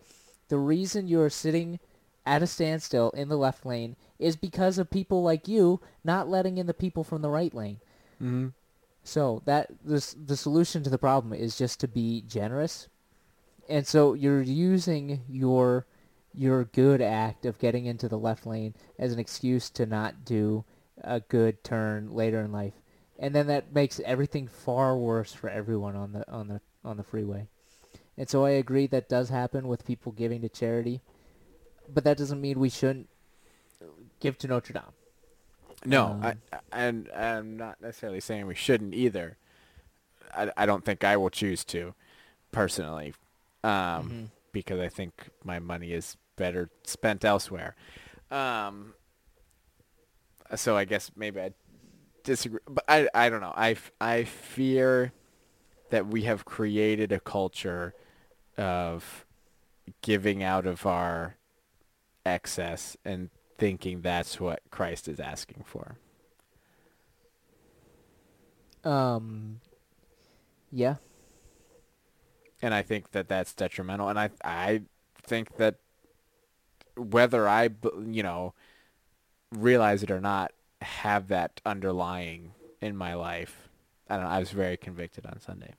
[0.49, 1.79] the reason you're sitting
[2.25, 6.57] at a standstill in the left lane is because of people like you not letting
[6.57, 7.79] in the people from the right lane.
[8.21, 8.53] Mhm.
[9.03, 12.87] So that this the solution to the problem is just to be generous,
[13.69, 15.85] and so you're using your
[16.33, 20.65] your good act of getting into the left lane as an excuse to not do
[21.01, 22.73] a good turn later in life,
[23.17, 27.03] and then that makes everything far worse for everyone on the on the on the
[27.03, 27.47] freeway.
[28.17, 31.01] And so I agree that does happen with people giving to charity,
[31.87, 33.09] but that doesn't mean we shouldn't
[34.19, 34.83] give to Notre Dame.
[35.85, 39.37] No, I, Um, I- and I'm not necessarily saying we shouldn't either.
[40.35, 41.93] I, I don't think I will choose to,
[42.51, 43.13] personally,
[43.63, 43.71] um,
[44.09, 44.29] Mhm.
[44.51, 47.75] because I think my money is better spent elsewhere.
[48.31, 48.93] Um.
[50.55, 51.53] So I guess maybe I
[52.23, 53.53] disagree, but I I don't know.
[53.55, 55.11] I, I fear
[55.89, 57.93] that we have created a culture
[58.57, 59.25] of
[60.01, 61.35] giving out of our
[62.25, 65.97] excess and thinking that's what Christ is asking for.
[68.83, 69.59] Um.
[70.71, 70.95] Yeah.
[72.61, 74.09] and I think that that's detrimental.
[74.09, 74.81] And I I
[75.23, 75.75] think that
[76.95, 77.69] whether I,
[78.07, 78.53] you know
[79.51, 80.51] realize it or not,
[80.81, 83.69] have that underlying in my life.
[84.09, 84.31] I don't know.
[84.31, 85.73] I was very convicted on Sunday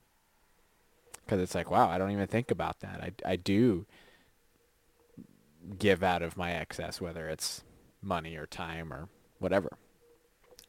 [1.24, 3.01] because it's like, wow, I don't even think about that.
[3.03, 3.87] I I do
[5.79, 7.64] give out of my excess, whether it's
[8.03, 9.70] money or time or whatever.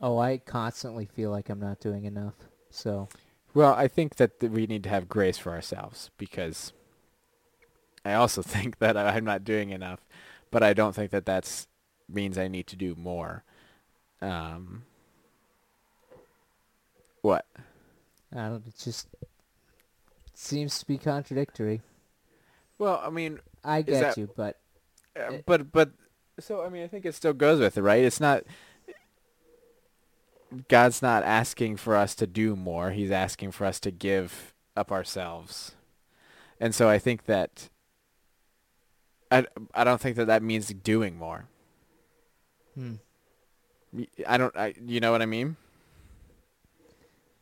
[0.01, 2.36] Oh, I constantly feel like I'm not doing enough.
[2.69, 3.09] So.
[3.53, 6.71] Well, I think that th- we need to have grace for ourselves because
[8.05, 9.99] I also think that I- I'm not doing enough,
[10.51, 11.65] but I don't think that that
[12.07, 13.43] means I need to do more.
[14.21, 14.84] Um,
[17.21, 17.45] what?
[18.36, 18.65] I don't.
[18.67, 19.07] It just
[20.34, 21.82] seems to be contradictory.
[22.77, 24.57] Well, I mean, I get that- you, but
[25.19, 25.91] uh, but but
[26.39, 28.03] so I mean, I think it still goes with it, right?
[28.03, 28.43] It's not
[30.67, 32.91] God's not asking for us to do more.
[32.91, 35.75] He's asking for us to give up ourselves.
[36.59, 37.69] And so I think that
[39.31, 41.45] I, I don't think that that means doing more.
[42.75, 42.95] hmm.
[44.27, 45.57] I don't I you know what I mean?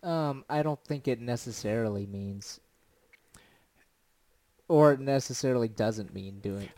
[0.04, 2.60] um, I don't think it necessarily means,
[4.68, 6.70] or it necessarily doesn't mean doing.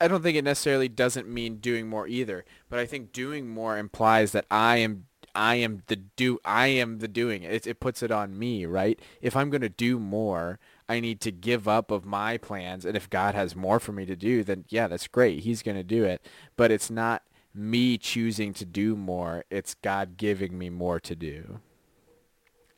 [0.00, 3.76] I don't think it necessarily doesn't mean doing more either, but I think doing more
[3.76, 7.52] implies that I am I am the do I am the doing it.
[7.52, 9.00] It, it puts it on me, right?
[9.20, 12.96] If I'm going to do more, I need to give up of my plans, and
[12.96, 15.40] if God has more for me to do, then yeah, that's great.
[15.40, 16.24] He's going to do it,
[16.56, 17.22] but it's not
[17.54, 19.44] me choosing to do more.
[19.50, 21.60] It's God giving me more to do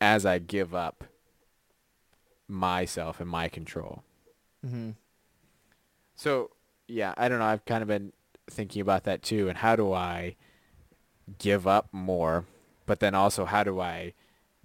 [0.01, 1.05] as I give up
[2.49, 4.03] myself and my control.
[4.63, 4.91] hmm
[6.15, 6.51] So
[6.91, 7.45] yeah, I don't know.
[7.45, 8.13] I've kind of been
[8.49, 10.37] thinking about that too, and how do I
[11.39, 12.45] give up more,
[12.87, 14.15] but then also how do I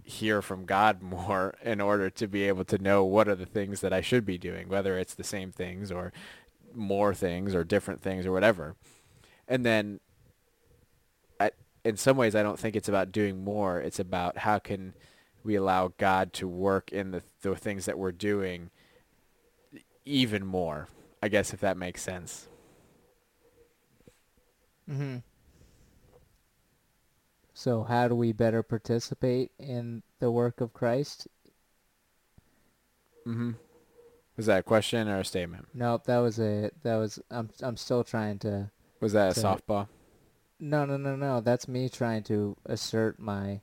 [0.03, 3.82] hear from God more in order to be able to know what are the things
[3.82, 6.11] that I should be doing, whether it's the same things or
[6.73, 8.76] more things or different things or whatever.
[9.47, 9.99] And then
[11.39, 11.51] I,
[11.84, 13.80] in some ways I don't think it's about doing more.
[13.80, 14.93] It's about how can
[15.43, 18.71] we allow God to work in the, the things that we're doing
[20.05, 20.88] even more.
[21.26, 22.47] I guess if that makes sense.
[24.88, 25.17] hmm
[27.51, 31.28] So how do we better participate in the work of Christ?
[33.26, 33.53] Mm-hmm.
[34.38, 35.67] Was that a question or a statement?
[35.73, 38.69] Nope, that was a that was I'm I'm still trying to
[38.99, 39.88] Was that a softball?
[40.59, 41.41] No, no, no, no.
[41.41, 43.61] That's me trying to assert my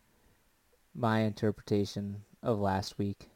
[0.97, 3.29] my interpretation of last week.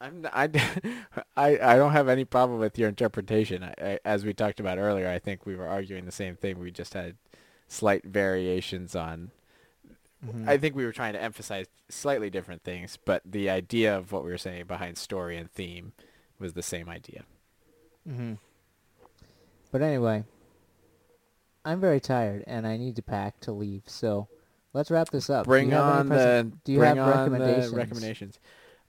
[0.00, 0.48] I'm, I,
[1.36, 3.62] I, I don't have any problem with your interpretation.
[3.64, 6.58] I, I, as we talked about earlier, I think we were arguing the same thing.
[6.58, 7.16] We just had
[7.68, 9.30] slight variations on.
[10.26, 10.48] Mhm.
[10.48, 14.24] I think we were trying to emphasize slightly different things, but the idea of what
[14.24, 15.92] we were saying behind story and theme
[16.38, 17.24] was the same idea.
[18.06, 18.34] hmm
[19.70, 20.24] But anyway,
[21.64, 23.82] I'm very tired and I need to pack to leave.
[23.86, 24.28] So
[24.72, 25.44] let's wrap this up.
[25.44, 27.70] Do Bring you have any on present- the Do you bring have on recommendations?
[27.70, 28.38] the recommendations.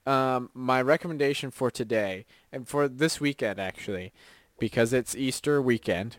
[0.07, 4.13] Um, my recommendation for today and for this weekend actually,
[4.57, 6.15] because it's Easter weekend,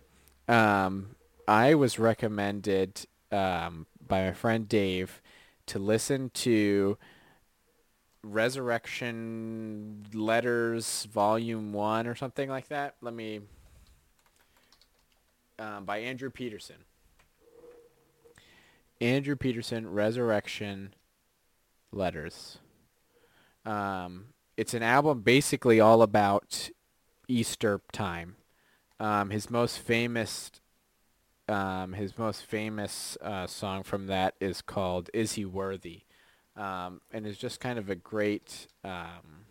[0.47, 1.17] um,
[1.49, 5.23] I was recommended um, by my friend Dave
[5.69, 6.99] to listen to
[8.23, 12.97] Resurrection Letters Volume One or something like that.
[13.01, 13.41] Let me.
[15.59, 16.77] Um, by Andrew Peterson.
[19.01, 20.95] Andrew Peterson, Resurrection
[21.91, 22.59] Letters.
[23.69, 26.71] Um, it's an album basically all about
[27.29, 28.37] Easter time.
[28.99, 30.51] Um, his most famous,
[31.49, 36.01] um, his most famous uh, song from that is called "Is He Worthy,"
[36.57, 39.45] um, and is just kind of a great, um,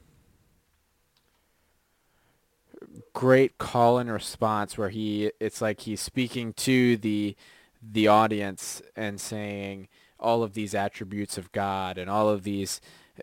[3.14, 7.36] great call and response where he, it's like he's speaking to the
[7.82, 9.88] the audience and saying
[10.20, 12.82] all of these attributes of God and all of these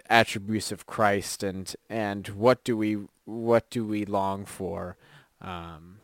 [0.09, 4.97] attributes of Christ and and what do we what do we long for?
[5.41, 5.99] Um,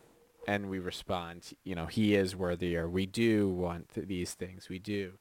[0.49, 4.69] and we respond you know he is worthy or we do want th- these things
[4.69, 5.13] we do.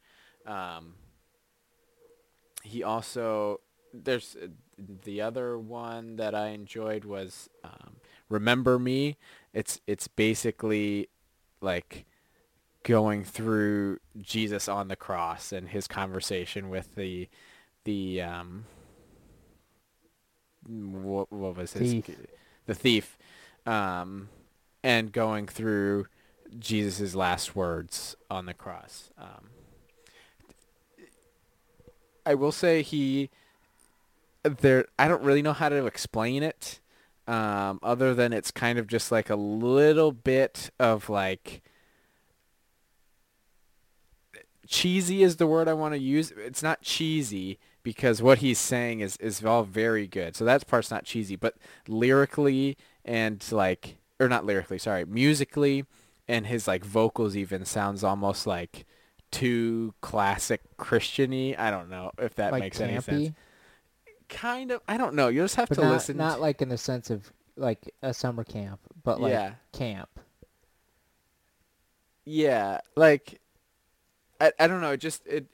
[0.45, 0.95] Um,
[2.63, 3.61] he also
[3.93, 4.47] there's uh,
[5.03, 7.95] the other one that I enjoyed was um,
[8.30, 9.17] remember me.
[9.53, 11.09] It's it's basically
[11.61, 12.05] like
[12.84, 17.28] going through Jesus on the cross and his conversation with the
[17.89, 18.65] the um
[20.67, 22.09] what, what was his Thief.
[22.67, 23.17] the thief
[23.65, 24.29] um
[24.83, 26.05] and going through
[26.57, 29.11] Jesus' last words on the cross.
[29.17, 29.49] Um,
[32.25, 33.29] I will say he
[34.43, 36.79] there I don't really know how to explain it
[37.27, 41.61] um, other than it's kind of just like a little bit of like
[44.67, 46.31] cheesy is the word I want to use.
[46.37, 50.36] It's not cheesy because what he's saying is is all very good.
[50.36, 51.55] So that part's not cheesy, but
[51.88, 55.86] lyrically and like or not lyrically, sorry, musically
[56.27, 58.86] and his like vocals even sounds almost like
[59.32, 61.57] too classic Christiany.
[61.57, 63.30] I don't know if that like makes campy, any sense.
[64.27, 64.82] Kind of.
[64.88, 65.27] I don't know.
[65.27, 66.17] You just have but to not, listen.
[66.17, 69.53] not to- like in the sense of like a summer camp, but like Yeah.
[69.73, 70.09] camp.
[72.25, 73.39] Yeah, like
[74.39, 75.47] I I don't know, it just it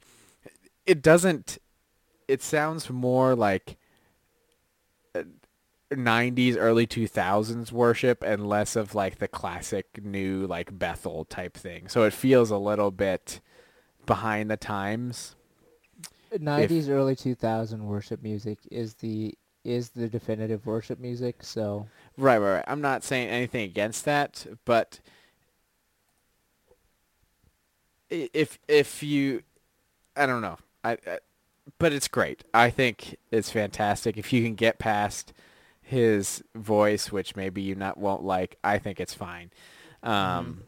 [0.86, 1.58] it doesn't
[2.28, 3.78] it sounds more like
[5.14, 5.24] uh,
[5.92, 11.88] 90s early 2000s worship and less of like the classic new like Bethel type thing.
[11.88, 13.42] So it feels a little bit
[14.06, 15.36] behind the times.
[16.34, 22.56] 90s early 2000 worship music is the is the definitive worship music so Right, right,
[22.56, 22.66] right.
[22.68, 25.00] I'm not saying anything against that, but
[28.10, 29.44] if if you
[30.16, 30.58] I don't know.
[30.84, 31.20] I, I
[31.80, 32.44] but it's great.
[32.54, 35.34] I think it's fantastic if you can get past
[35.82, 38.58] his voice, which maybe you not won't like.
[38.64, 39.52] I think it's fine.
[40.04, 40.64] Um,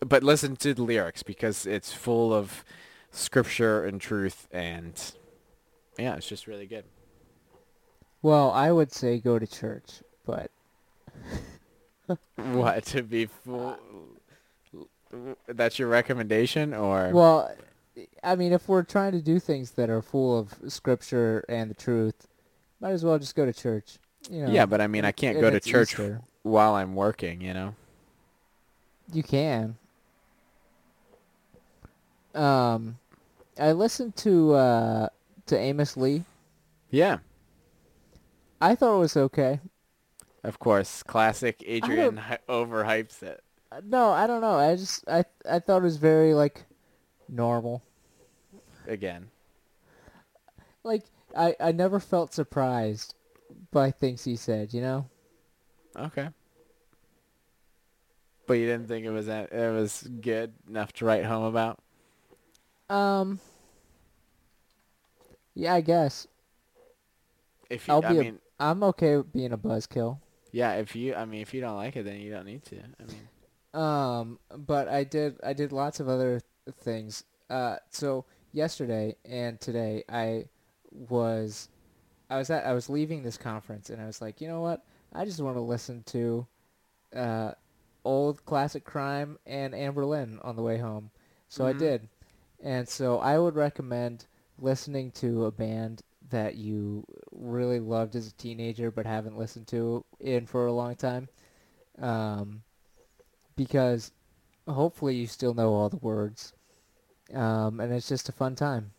[0.00, 2.64] But listen to the lyrics because it's full of
[3.10, 5.00] scripture and truth, and
[5.98, 6.84] yeah, it's just really good.
[8.22, 10.50] well i would say go to church but
[12.36, 13.78] What to be full?
[15.48, 17.50] That's your recommendation, or well
[18.22, 21.74] i mean if we're trying to do things that are full of scripture and the
[21.74, 22.26] truth
[22.80, 23.98] might as well just go to church
[24.30, 26.20] you know yeah, but I mean, I can't go to church Easter.
[26.42, 27.40] while I'm working.
[27.40, 27.74] You know.
[29.12, 29.76] You can.
[32.34, 32.98] Um,
[33.58, 35.08] I listened to uh
[35.46, 36.24] to Amos Lee.
[36.90, 37.18] Yeah,
[38.60, 39.60] I thought it was okay.
[40.42, 41.02] of course.
[41.02, 43.42] Classic Adrian overhypes it.
[43.70, 44.56] Uh, No, I don't know.
[44.56, 46.64] I just I I thought it was very like
[47.28, 47.82] normal.
[48.86, 49.30] Again.
[50.84, 51.04] Like
[51.36, 53.14] I I never felt surprised
[53.70, 54.72] by things he said.
[54.72, 55.06] You know.
[55.96, 56.28] Okay.
[58.46, 61.80] But you didn't think it was that it was good enough to write home about?
[62.88, 63.40] Um.
[65.54, 66.26] Yeah, I guess
[67.70, 70.18] If you, I'll be a- mean, I'm okay with being a buzzkill.
[70.52, 70.74] yeah.
[70.74, 72.76] If you, I mean, if you don't like it, then you don't need to.
[72.76, 76.40] I mean, Um, but I did I did lots of other
[76.74, 77.24] things.
[77.50, 80.46] Uh, so yesterday and today I
[80.92, 81.68] was
[82.30, 84.84] I was at I was leaving this conference and I was like, you know what?
[85.12, 86.46] I just want to listen to
[87.14, 87.52] uh,
[88.04, 91.10] old classic crime and Anberlin on the way home.
[91.48, 91.78] So I Mhm.
[91.78, 92.08] did.
[92.60, 94.26] And so I would recommend
[94.58, 100.04] listening to a band that you really loved as a teenager but haven't listened to
[100.20, 101.28] in for a long time.
[101.98, 102.62] Um,
[103.56, 104.12] because
[104.68, 106.52] hopefully you still know all the words.
[107.34, 108.92] Um, and it's just a fun time.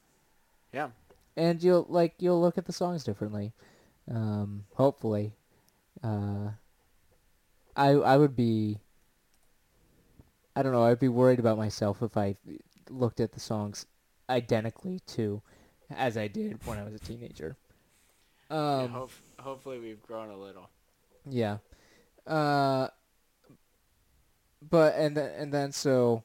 [0.74, 0.90] yeah.
[1.36, 3.54] And you'll like you'll look at the songs differently.
[4.10, 5.34] Um, hopefully.
[6.04, 6.50] Uh,
[7.76, 8.80] I I would be
[10.56, 12.36] I don't know, I'd be worried about myself if I
[12.90, 13.86] looked at the songs
[14.30, 15.42] identically to
[15.92, 17.56] as I did when I was a teenager.
[18.50, 19.08] Yeah, Um,
[19.40, 20.70] hopefully we've grown a little.
[21.30, 21.58] Yeah.
[22.26, 22.88] Uh
[24.68, 26.24] but and then and then so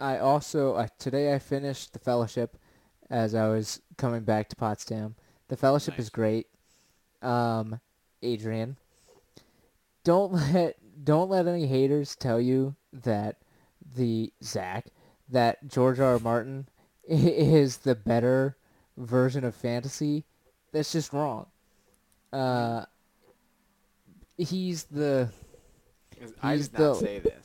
[0.00, 2.56] I also uh, today I finished the fellowship
[3.10, 5.14] as I was coming back to Potsdam.
[5.48, 6.04] The fellowship Nice.
[6.06, 6.46] is great.
[7.22, 7.80] Um
[8.22, 8.76] Adrian
[10.04, 13.36] don't let don't let any haters tell you that
[13.94, 14.86] the Zach
[15.28, 16.14] that George R.
[16.14, 16.18] R.
[16.18, 16.66] Martin
[17.08, 18.56] is the better
[18.96, 20.24] version of fantasy.
[20.72, 21.46] That's just wrong.
[22.32, 22.84] Uh
[24.38, 25.28] he's the
[26.18, 27.39] 'Cause I He's did not the- say this.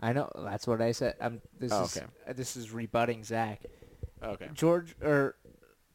[0.00, 1.16] I know that's what I said.
[1.20, 2.06] I'm this Oh, is okay.
[2.28, 3.62] uh, this is rebutting Zach.
[4.22, 4.48] Okay.
[4.54, 5.36] George or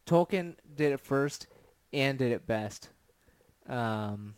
[0.06, 1.46] Tolkien did it first
[1.92, 2.90] and did it best.
[3.68, 4.34] Um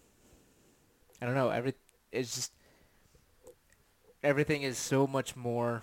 [1.21, 1.75] I don't know, every
[2.12, 2.53] it's just
[4.23, 5.83] everything is so much more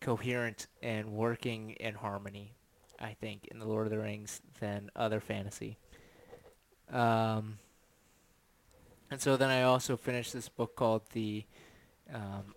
[0.00, 2.54] coherent and working in harmony,
[3.00, 5.78] I think, in the Lord of the Rings than other fantasy.
[6.90, 7.58] Um
[9.10, 11.44] And so then I also finished this book called the,
[12.12, 12.54] um,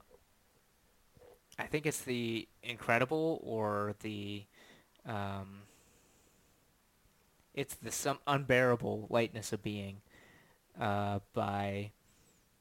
[1.57, 4.43] I think it's the Incredible or the,
[5.05, 5.61] um,
[7.53, 9.97] it's the some unbearable lightness of being,
[10.79, 11.91] uh, by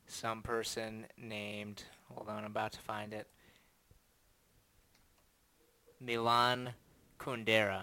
[0.07, 1.85] some person named.
[2.15, 3.27] Hold on, I'm about to find it.
[6.01, 6.71] Milan
[7.19, 7.83] Kundera,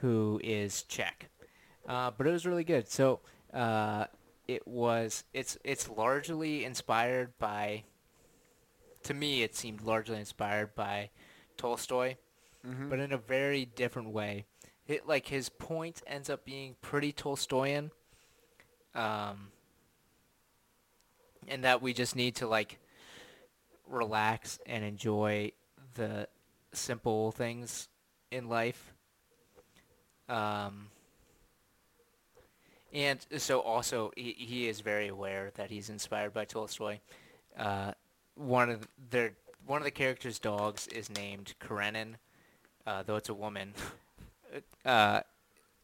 [0.00, 1.28] who is Czech.
[1.88, 2.88] Uh, but it was really good.
[2.88, 3.20] So
[3.54, 4.06] uh,
[4.48, 5.24] it was.
[5.32, 7.84] It's it's largely inspired by.
[9.04, 11.10] To me, it seemed largely inspired by
[11.56, 12.16] Tolstoy,
[12.66, 12.88] Mm-hmm.
[12.88, 14.44] but in a very different way.
[14.88, 17.90] It like his point ends up being pretty Tolstoyan,
[18.94, 19.48] um,
[21.48, 22.78] and that we just need to like
[23.88, 25.52] relax and enjoy
[25.94, 26.28] the
[26.72, 27.88] simple things
[28.30, 28.92] in life.
[30.28, 30.88] Um,
[32.96, 36.98] and so also he, he is very aware that he's inspired by Tolstoy.
[37.56, 37.92] Uh,
[38.36, 39.32] one of their
[39.66, 42.14] one of the characters' dogs is named Karenin,
[42.86, 43.74] uh, though it's a woman.
[44.84, 45.20] uh,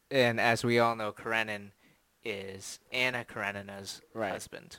[0.09, 1.69] and as we all know, Karenin
[2.25, 4.31] is Anna Karenina's Right.
[4.31, 4.77] husband.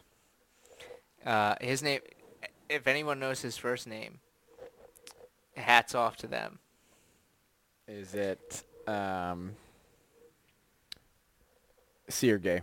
[1.25, 2.01] Uh, his name,
[2.69, 4.19] if anyone knows his first name,
[5.57, 6.59] hats off to them.
[7.87, 9.53] Is it um,
[12.09, 12.63] Sergey?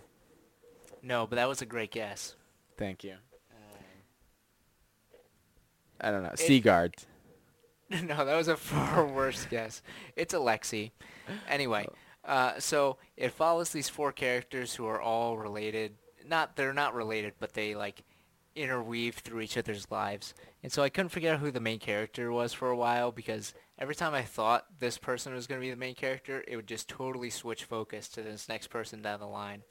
[1.04, 2.36] No, but that was a great guess.
[2.78, 3.16] Thank you.
[6.00, 6.30] I don't know.
[6.30, 6.96] It- Seagard.
[7.90, 9.82] no, that was a far worse guess.
[10.16, 10.92] It's Alexi.
[11.50, 11.88] Anyway,
[12.26, 15.96] uh, so it follows these four characters who are all related.
[16.26, 18.04] Not they're not related, but they like
[18.56, 20.34] interweave through each other's lives.
[20.64, 23.54] And so I couldn't figure out who the main character was for a while because
[23.82, 26.68] every time I thought this person was going to be the main character, it would
[26.68, 29.64] just totally switch focus to this next person down the line.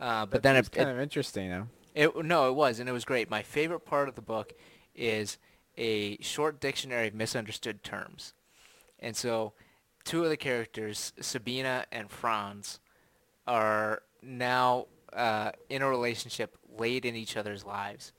[0.00, 1.68] Uh, but then it's it, kind it, of interesting, though.
[1.94, 3.30] it no, it was, and it was great.
[3.30, 4.52] My favorite part of the book
[4.96, 5.38] is
[5.78, 8.34] a short dictionary of misunderstood terms.
[8.98, 9.52] And so,
[10.04, 12.80] two of the characters, Sabina and Franz,
[13.46, 18.12] are now uh, in a relationship late in each other's lives.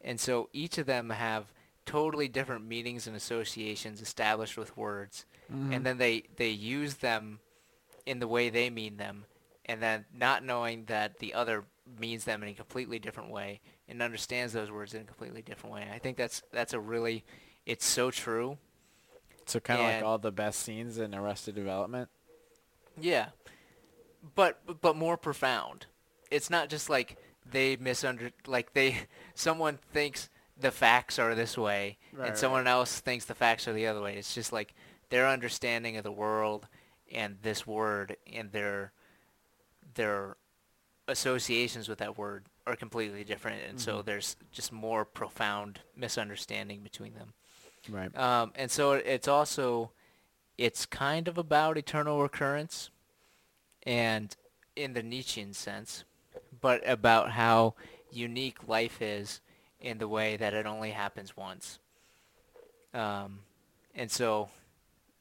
[0.00, 1.52] And so, each of them have
[1.86, 5.26] totally different meanings and associations established with words.
[5.48, 5.82] And mm-hmm.
[5.82, 7.40] then they, they use them
[8.06, 9.24] in the way they mean them,
[9.66, 11.64] and then not knowing that the other
[11.98, 15.74] means them in a completely different way and understands those words in a completely different
[15.74, 15.88] way.
[15.92, 17.24] I think that's that's a really
[17.66, 18.58] it's so true.
[19.46, 22.08] So kind of like all the best scenes in Arrested Development.
[22.98, 23.28] Yeah.
[24.34, 25.86] But but more profound.
[26.30, 27.18] It's not just like
[27.50, 28.96] they misunder like they
[29.34, 33.72] someone thinks the facts are this way Right, and someone else thinks the facts are
[33.72, 34.16] the other way.
[34.16, 34.74] It's just like
[35.10, 36.66] their understanding of the world
[37.12, 38.92] and this word and their
[39.94, 40.36] their
[41.06, 44.04] associations with that word are completely different and so Mhm.
[44.06, 47.34] there's just more profound misunderstanding between them.
[47.88, 48.16] Right.
[48.16, 49.92] Um, and so it's also,
[50.56, 52.88] it's kind of about eternal recurrence,
[53.82, 54.34] and
[54.74, 56.04] in the Nietzschean sense,
[56.62, 57.74] but about how
[58.10, 59.42] unique life is
[59.84, 61.78] in the way that it only happens once.
[62.94, 63.40] Um,
[63.94, 64.48] and so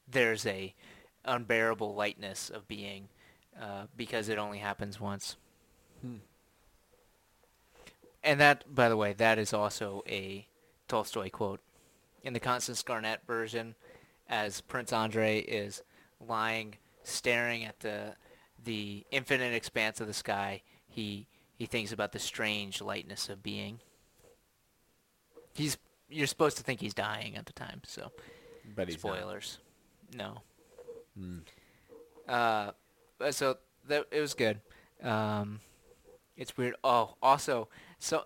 [0.10, 0.74] there's a
[1.26, 3.10] unbearable lightness of being
[3.62, 5.36] uh, because it only happens once.
[6.02, 6.18] Hmm.
[8.24, 10.48] And that, by the way, that is also a
[10.88, 11.60] Tolstoy quote.
[12.24, 13.76] In the Constance Garnett version,
[14.30, 15.84] as Prince Andre is
[16.26, 18.16] lying, staring at the
[18.64, 23.82] the infinite expanse of the sky, he he thinks about the strange lightness of being.
[25.54, 25.78] He's
[26.10, 28.12] you're supposed to think he's dying at the time, so
[28.76, 29.16] But he's not.
[29.16, 29.60] spoilers.
[30.16, 30.42] No.
[31.20, 31.42] Mm.
[32.28, 32.72] Uh,
[33.32, 34.60] so that it was good.
[35.02, 35.60] Um,
[36.38, 36.76] it's weird.
[36.84, 37.68] Oh, also,
[38.00, 38.26] so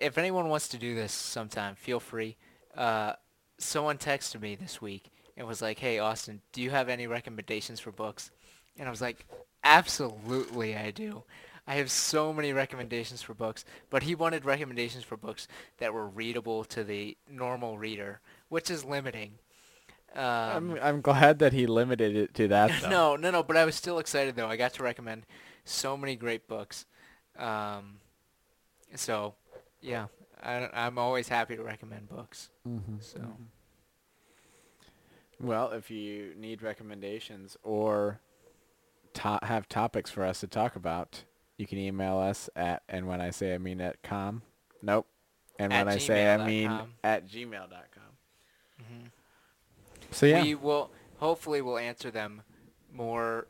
[0.00, 2.36] if anyone wants to do this sometime, feel free.
[2.76, 3.14] Uh,
[3.58, 7.80] someone texted me this week and was like, "Hey, Austin, do you have any recommendations
[7.80, 8.30] for books?"
[8.78, 9.26] And I was like,
[9.64, 11.24] "Absolutely, I do."
[11.66, 15.46] I have so many recommendations for books, but he wanted recommendations for books
[15.78, 19.34] that were readable to the normal reader, which is limiting.
[20.14, 22.70] Um, I'm I'm glad that he limited it to that.
[22.82, 22.90] Though.
[22.90, 23.42] no, no, no.
[23.42, 24.48] But I was still excited though.
[24.48, 25.24] I got to recommend
[25.64, 26.84] so many great books.
[27.38, 27.98] Um,
[28.94, 29.34] so,
[29.80, 30.06] yeah,
[30.42, 32.50] I, I'm always happy to recommend books.
[32.68, 32.96] Mm-hmm.
[33.00, 33.20] So,
[35.40, 38.20] Well, if you need recommendations or
[39.14, 41.24] to- have topics for us to talk about,
[41.62, 44.42] you can email us at and when I say I mean at com.
[44.82, 45.06] Nope.
[45.60, 48.02] And when I say I mean at gmail.com.
[48.80, 49.10] mhm.
[50.10, 50.42] So yeah.
[50.42, 52.42] we will hopefully we'll answer them
[52.92, 53.46] more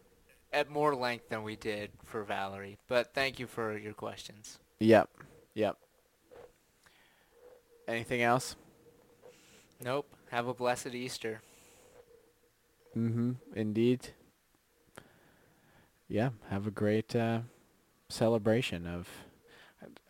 [0.53, 2.77] at more length than we did for Valerie.
[2.87, 4.59] But thank you for your questions.
[4.79, 5.09] Yep.
[5.55, 5.79] Yep.
[7.89, 8.57] Anything else?
[9.83, 10.15] Nope.
[10.31, 11.41] Have a blessed Easter.
[12.95, 13.33] Mm-hmm.
[13.57, 14.11] Indeed.
[16.09, 16.31] Yeah.
[16.51, 17.41] Have a great uh,
[18.13, 19.09] celebration of.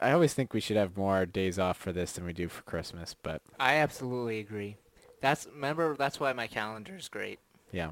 [0.01, 2.63] I always think we should have more days off for this than we do for
[2.63, 4.77] Christmas, but I absolutely agree.
[5.23, 7.39] That's remember that's why my calendar is great.
[7.71, 7.91] yeah,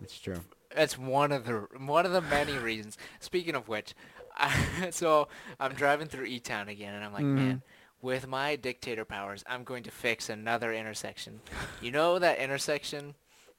[0.00, 0.40] it's true.
[0.74, 2.96] That's one of the one of the many reasons.
[3.20, 3.94] Speaking of which,
[4.36, 5.28] I, so
[5.60, 7.34] I'm driving through E Town again, and I'm like, Mhm.
[7.34, 7.62] man,
[8.00, 11.40] with my dictator powers, I'm going to fix another intersection.
[11.82, 13.16] You know that intersection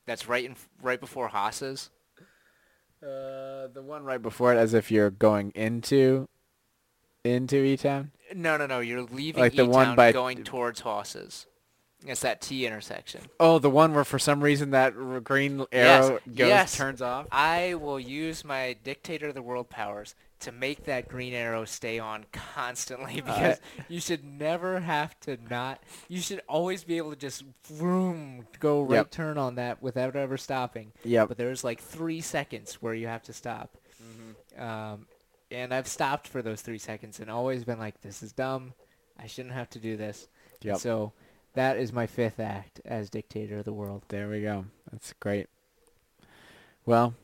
[0.08, 1.92] that's right in right before Haas's?
[3.02, 6.28] Uh, the one right before it, as if you're going into
[7.24, 8.12] into E Town.
[8.36, 8.80] No, no, no.
[8.80, 11.46] You're leaving Like the E one by- going towards Haas's.
[12.06, 13.22] It's that T intersection.
[13.40, 16.78] Oh, the one where for some reason that r- green Yes, arrow goes yes.
[16.78, 17.26] turns off.
[17.32, 22.00] I will use my dictator of the world powers to make that green arrow stay
[22.00, 23.60] on constantly because
[23.90, 25.82] you should never have to not.
[26.08, 29.12] You should always be able to just vroom go right Yep.
[29.12, 30.92] turn on that without ever stopping.
[31.04, 31.26] Yeah.
[31.26, 33.78] But there's like three seconds where you have to stop.
[34.04, 34.62] Mm-hmm.
[34.62, 35.08] Um,
[35.50, 38.74] and I've stopped for those three seconds and always been like, this is dumb.
[39.20, 40.28] I shouldn't have to do this.
[40.62, 40.78] And Yep.
[40.80, 41.14] So
[41.54, 44.04] that is my fifth act as dictator of the world.
[44.10, 44.66] There we go.
[44.92, 45.48] That's great.
[46.86, 47.16] Well,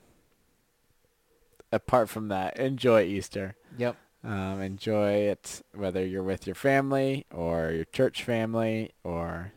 [1.73, 3.55] apart from that, enjoy Easter.
[3.77, 3.97] Yep.
[4.23, 9.51] Um, enjoy it whether you're with your family or your church family or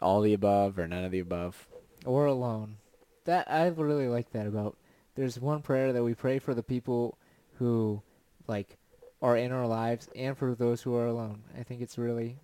[0.00, 1.66] all the above or none of the above.
[2.04, 2.76] or alone.
[3.24, 4.76] That I really like that about.
[5.14, 7.18] There's one prayer that we pray for the people
[7.58, 8.02] who,
[8.46, 8.78] like,
[9.20, 11.42] are in our lives, and for those who are alone.
[11.58, 12.38] I think it's really,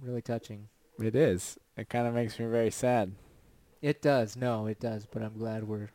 [0.00, 0.68] really touching.
[0.98, 1.58] It is.
[1.76, 3.12] It kind of makes me very sad.
[3.82, 4.36] It does.
[4.36, 5.06] No, it does.
[5.06, 5.90] But I'm glad we're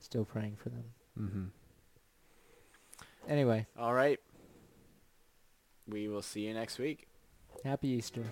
[0.00, 0.84] still praying for them.
[1.20, 1.44] Mm-hmm.
[3.28, 3.66] Anyway.
[3.78, 4.18] All right.
[5.86, 7.08] We will see you next week.
[7.64, 8.24] Happy Easter.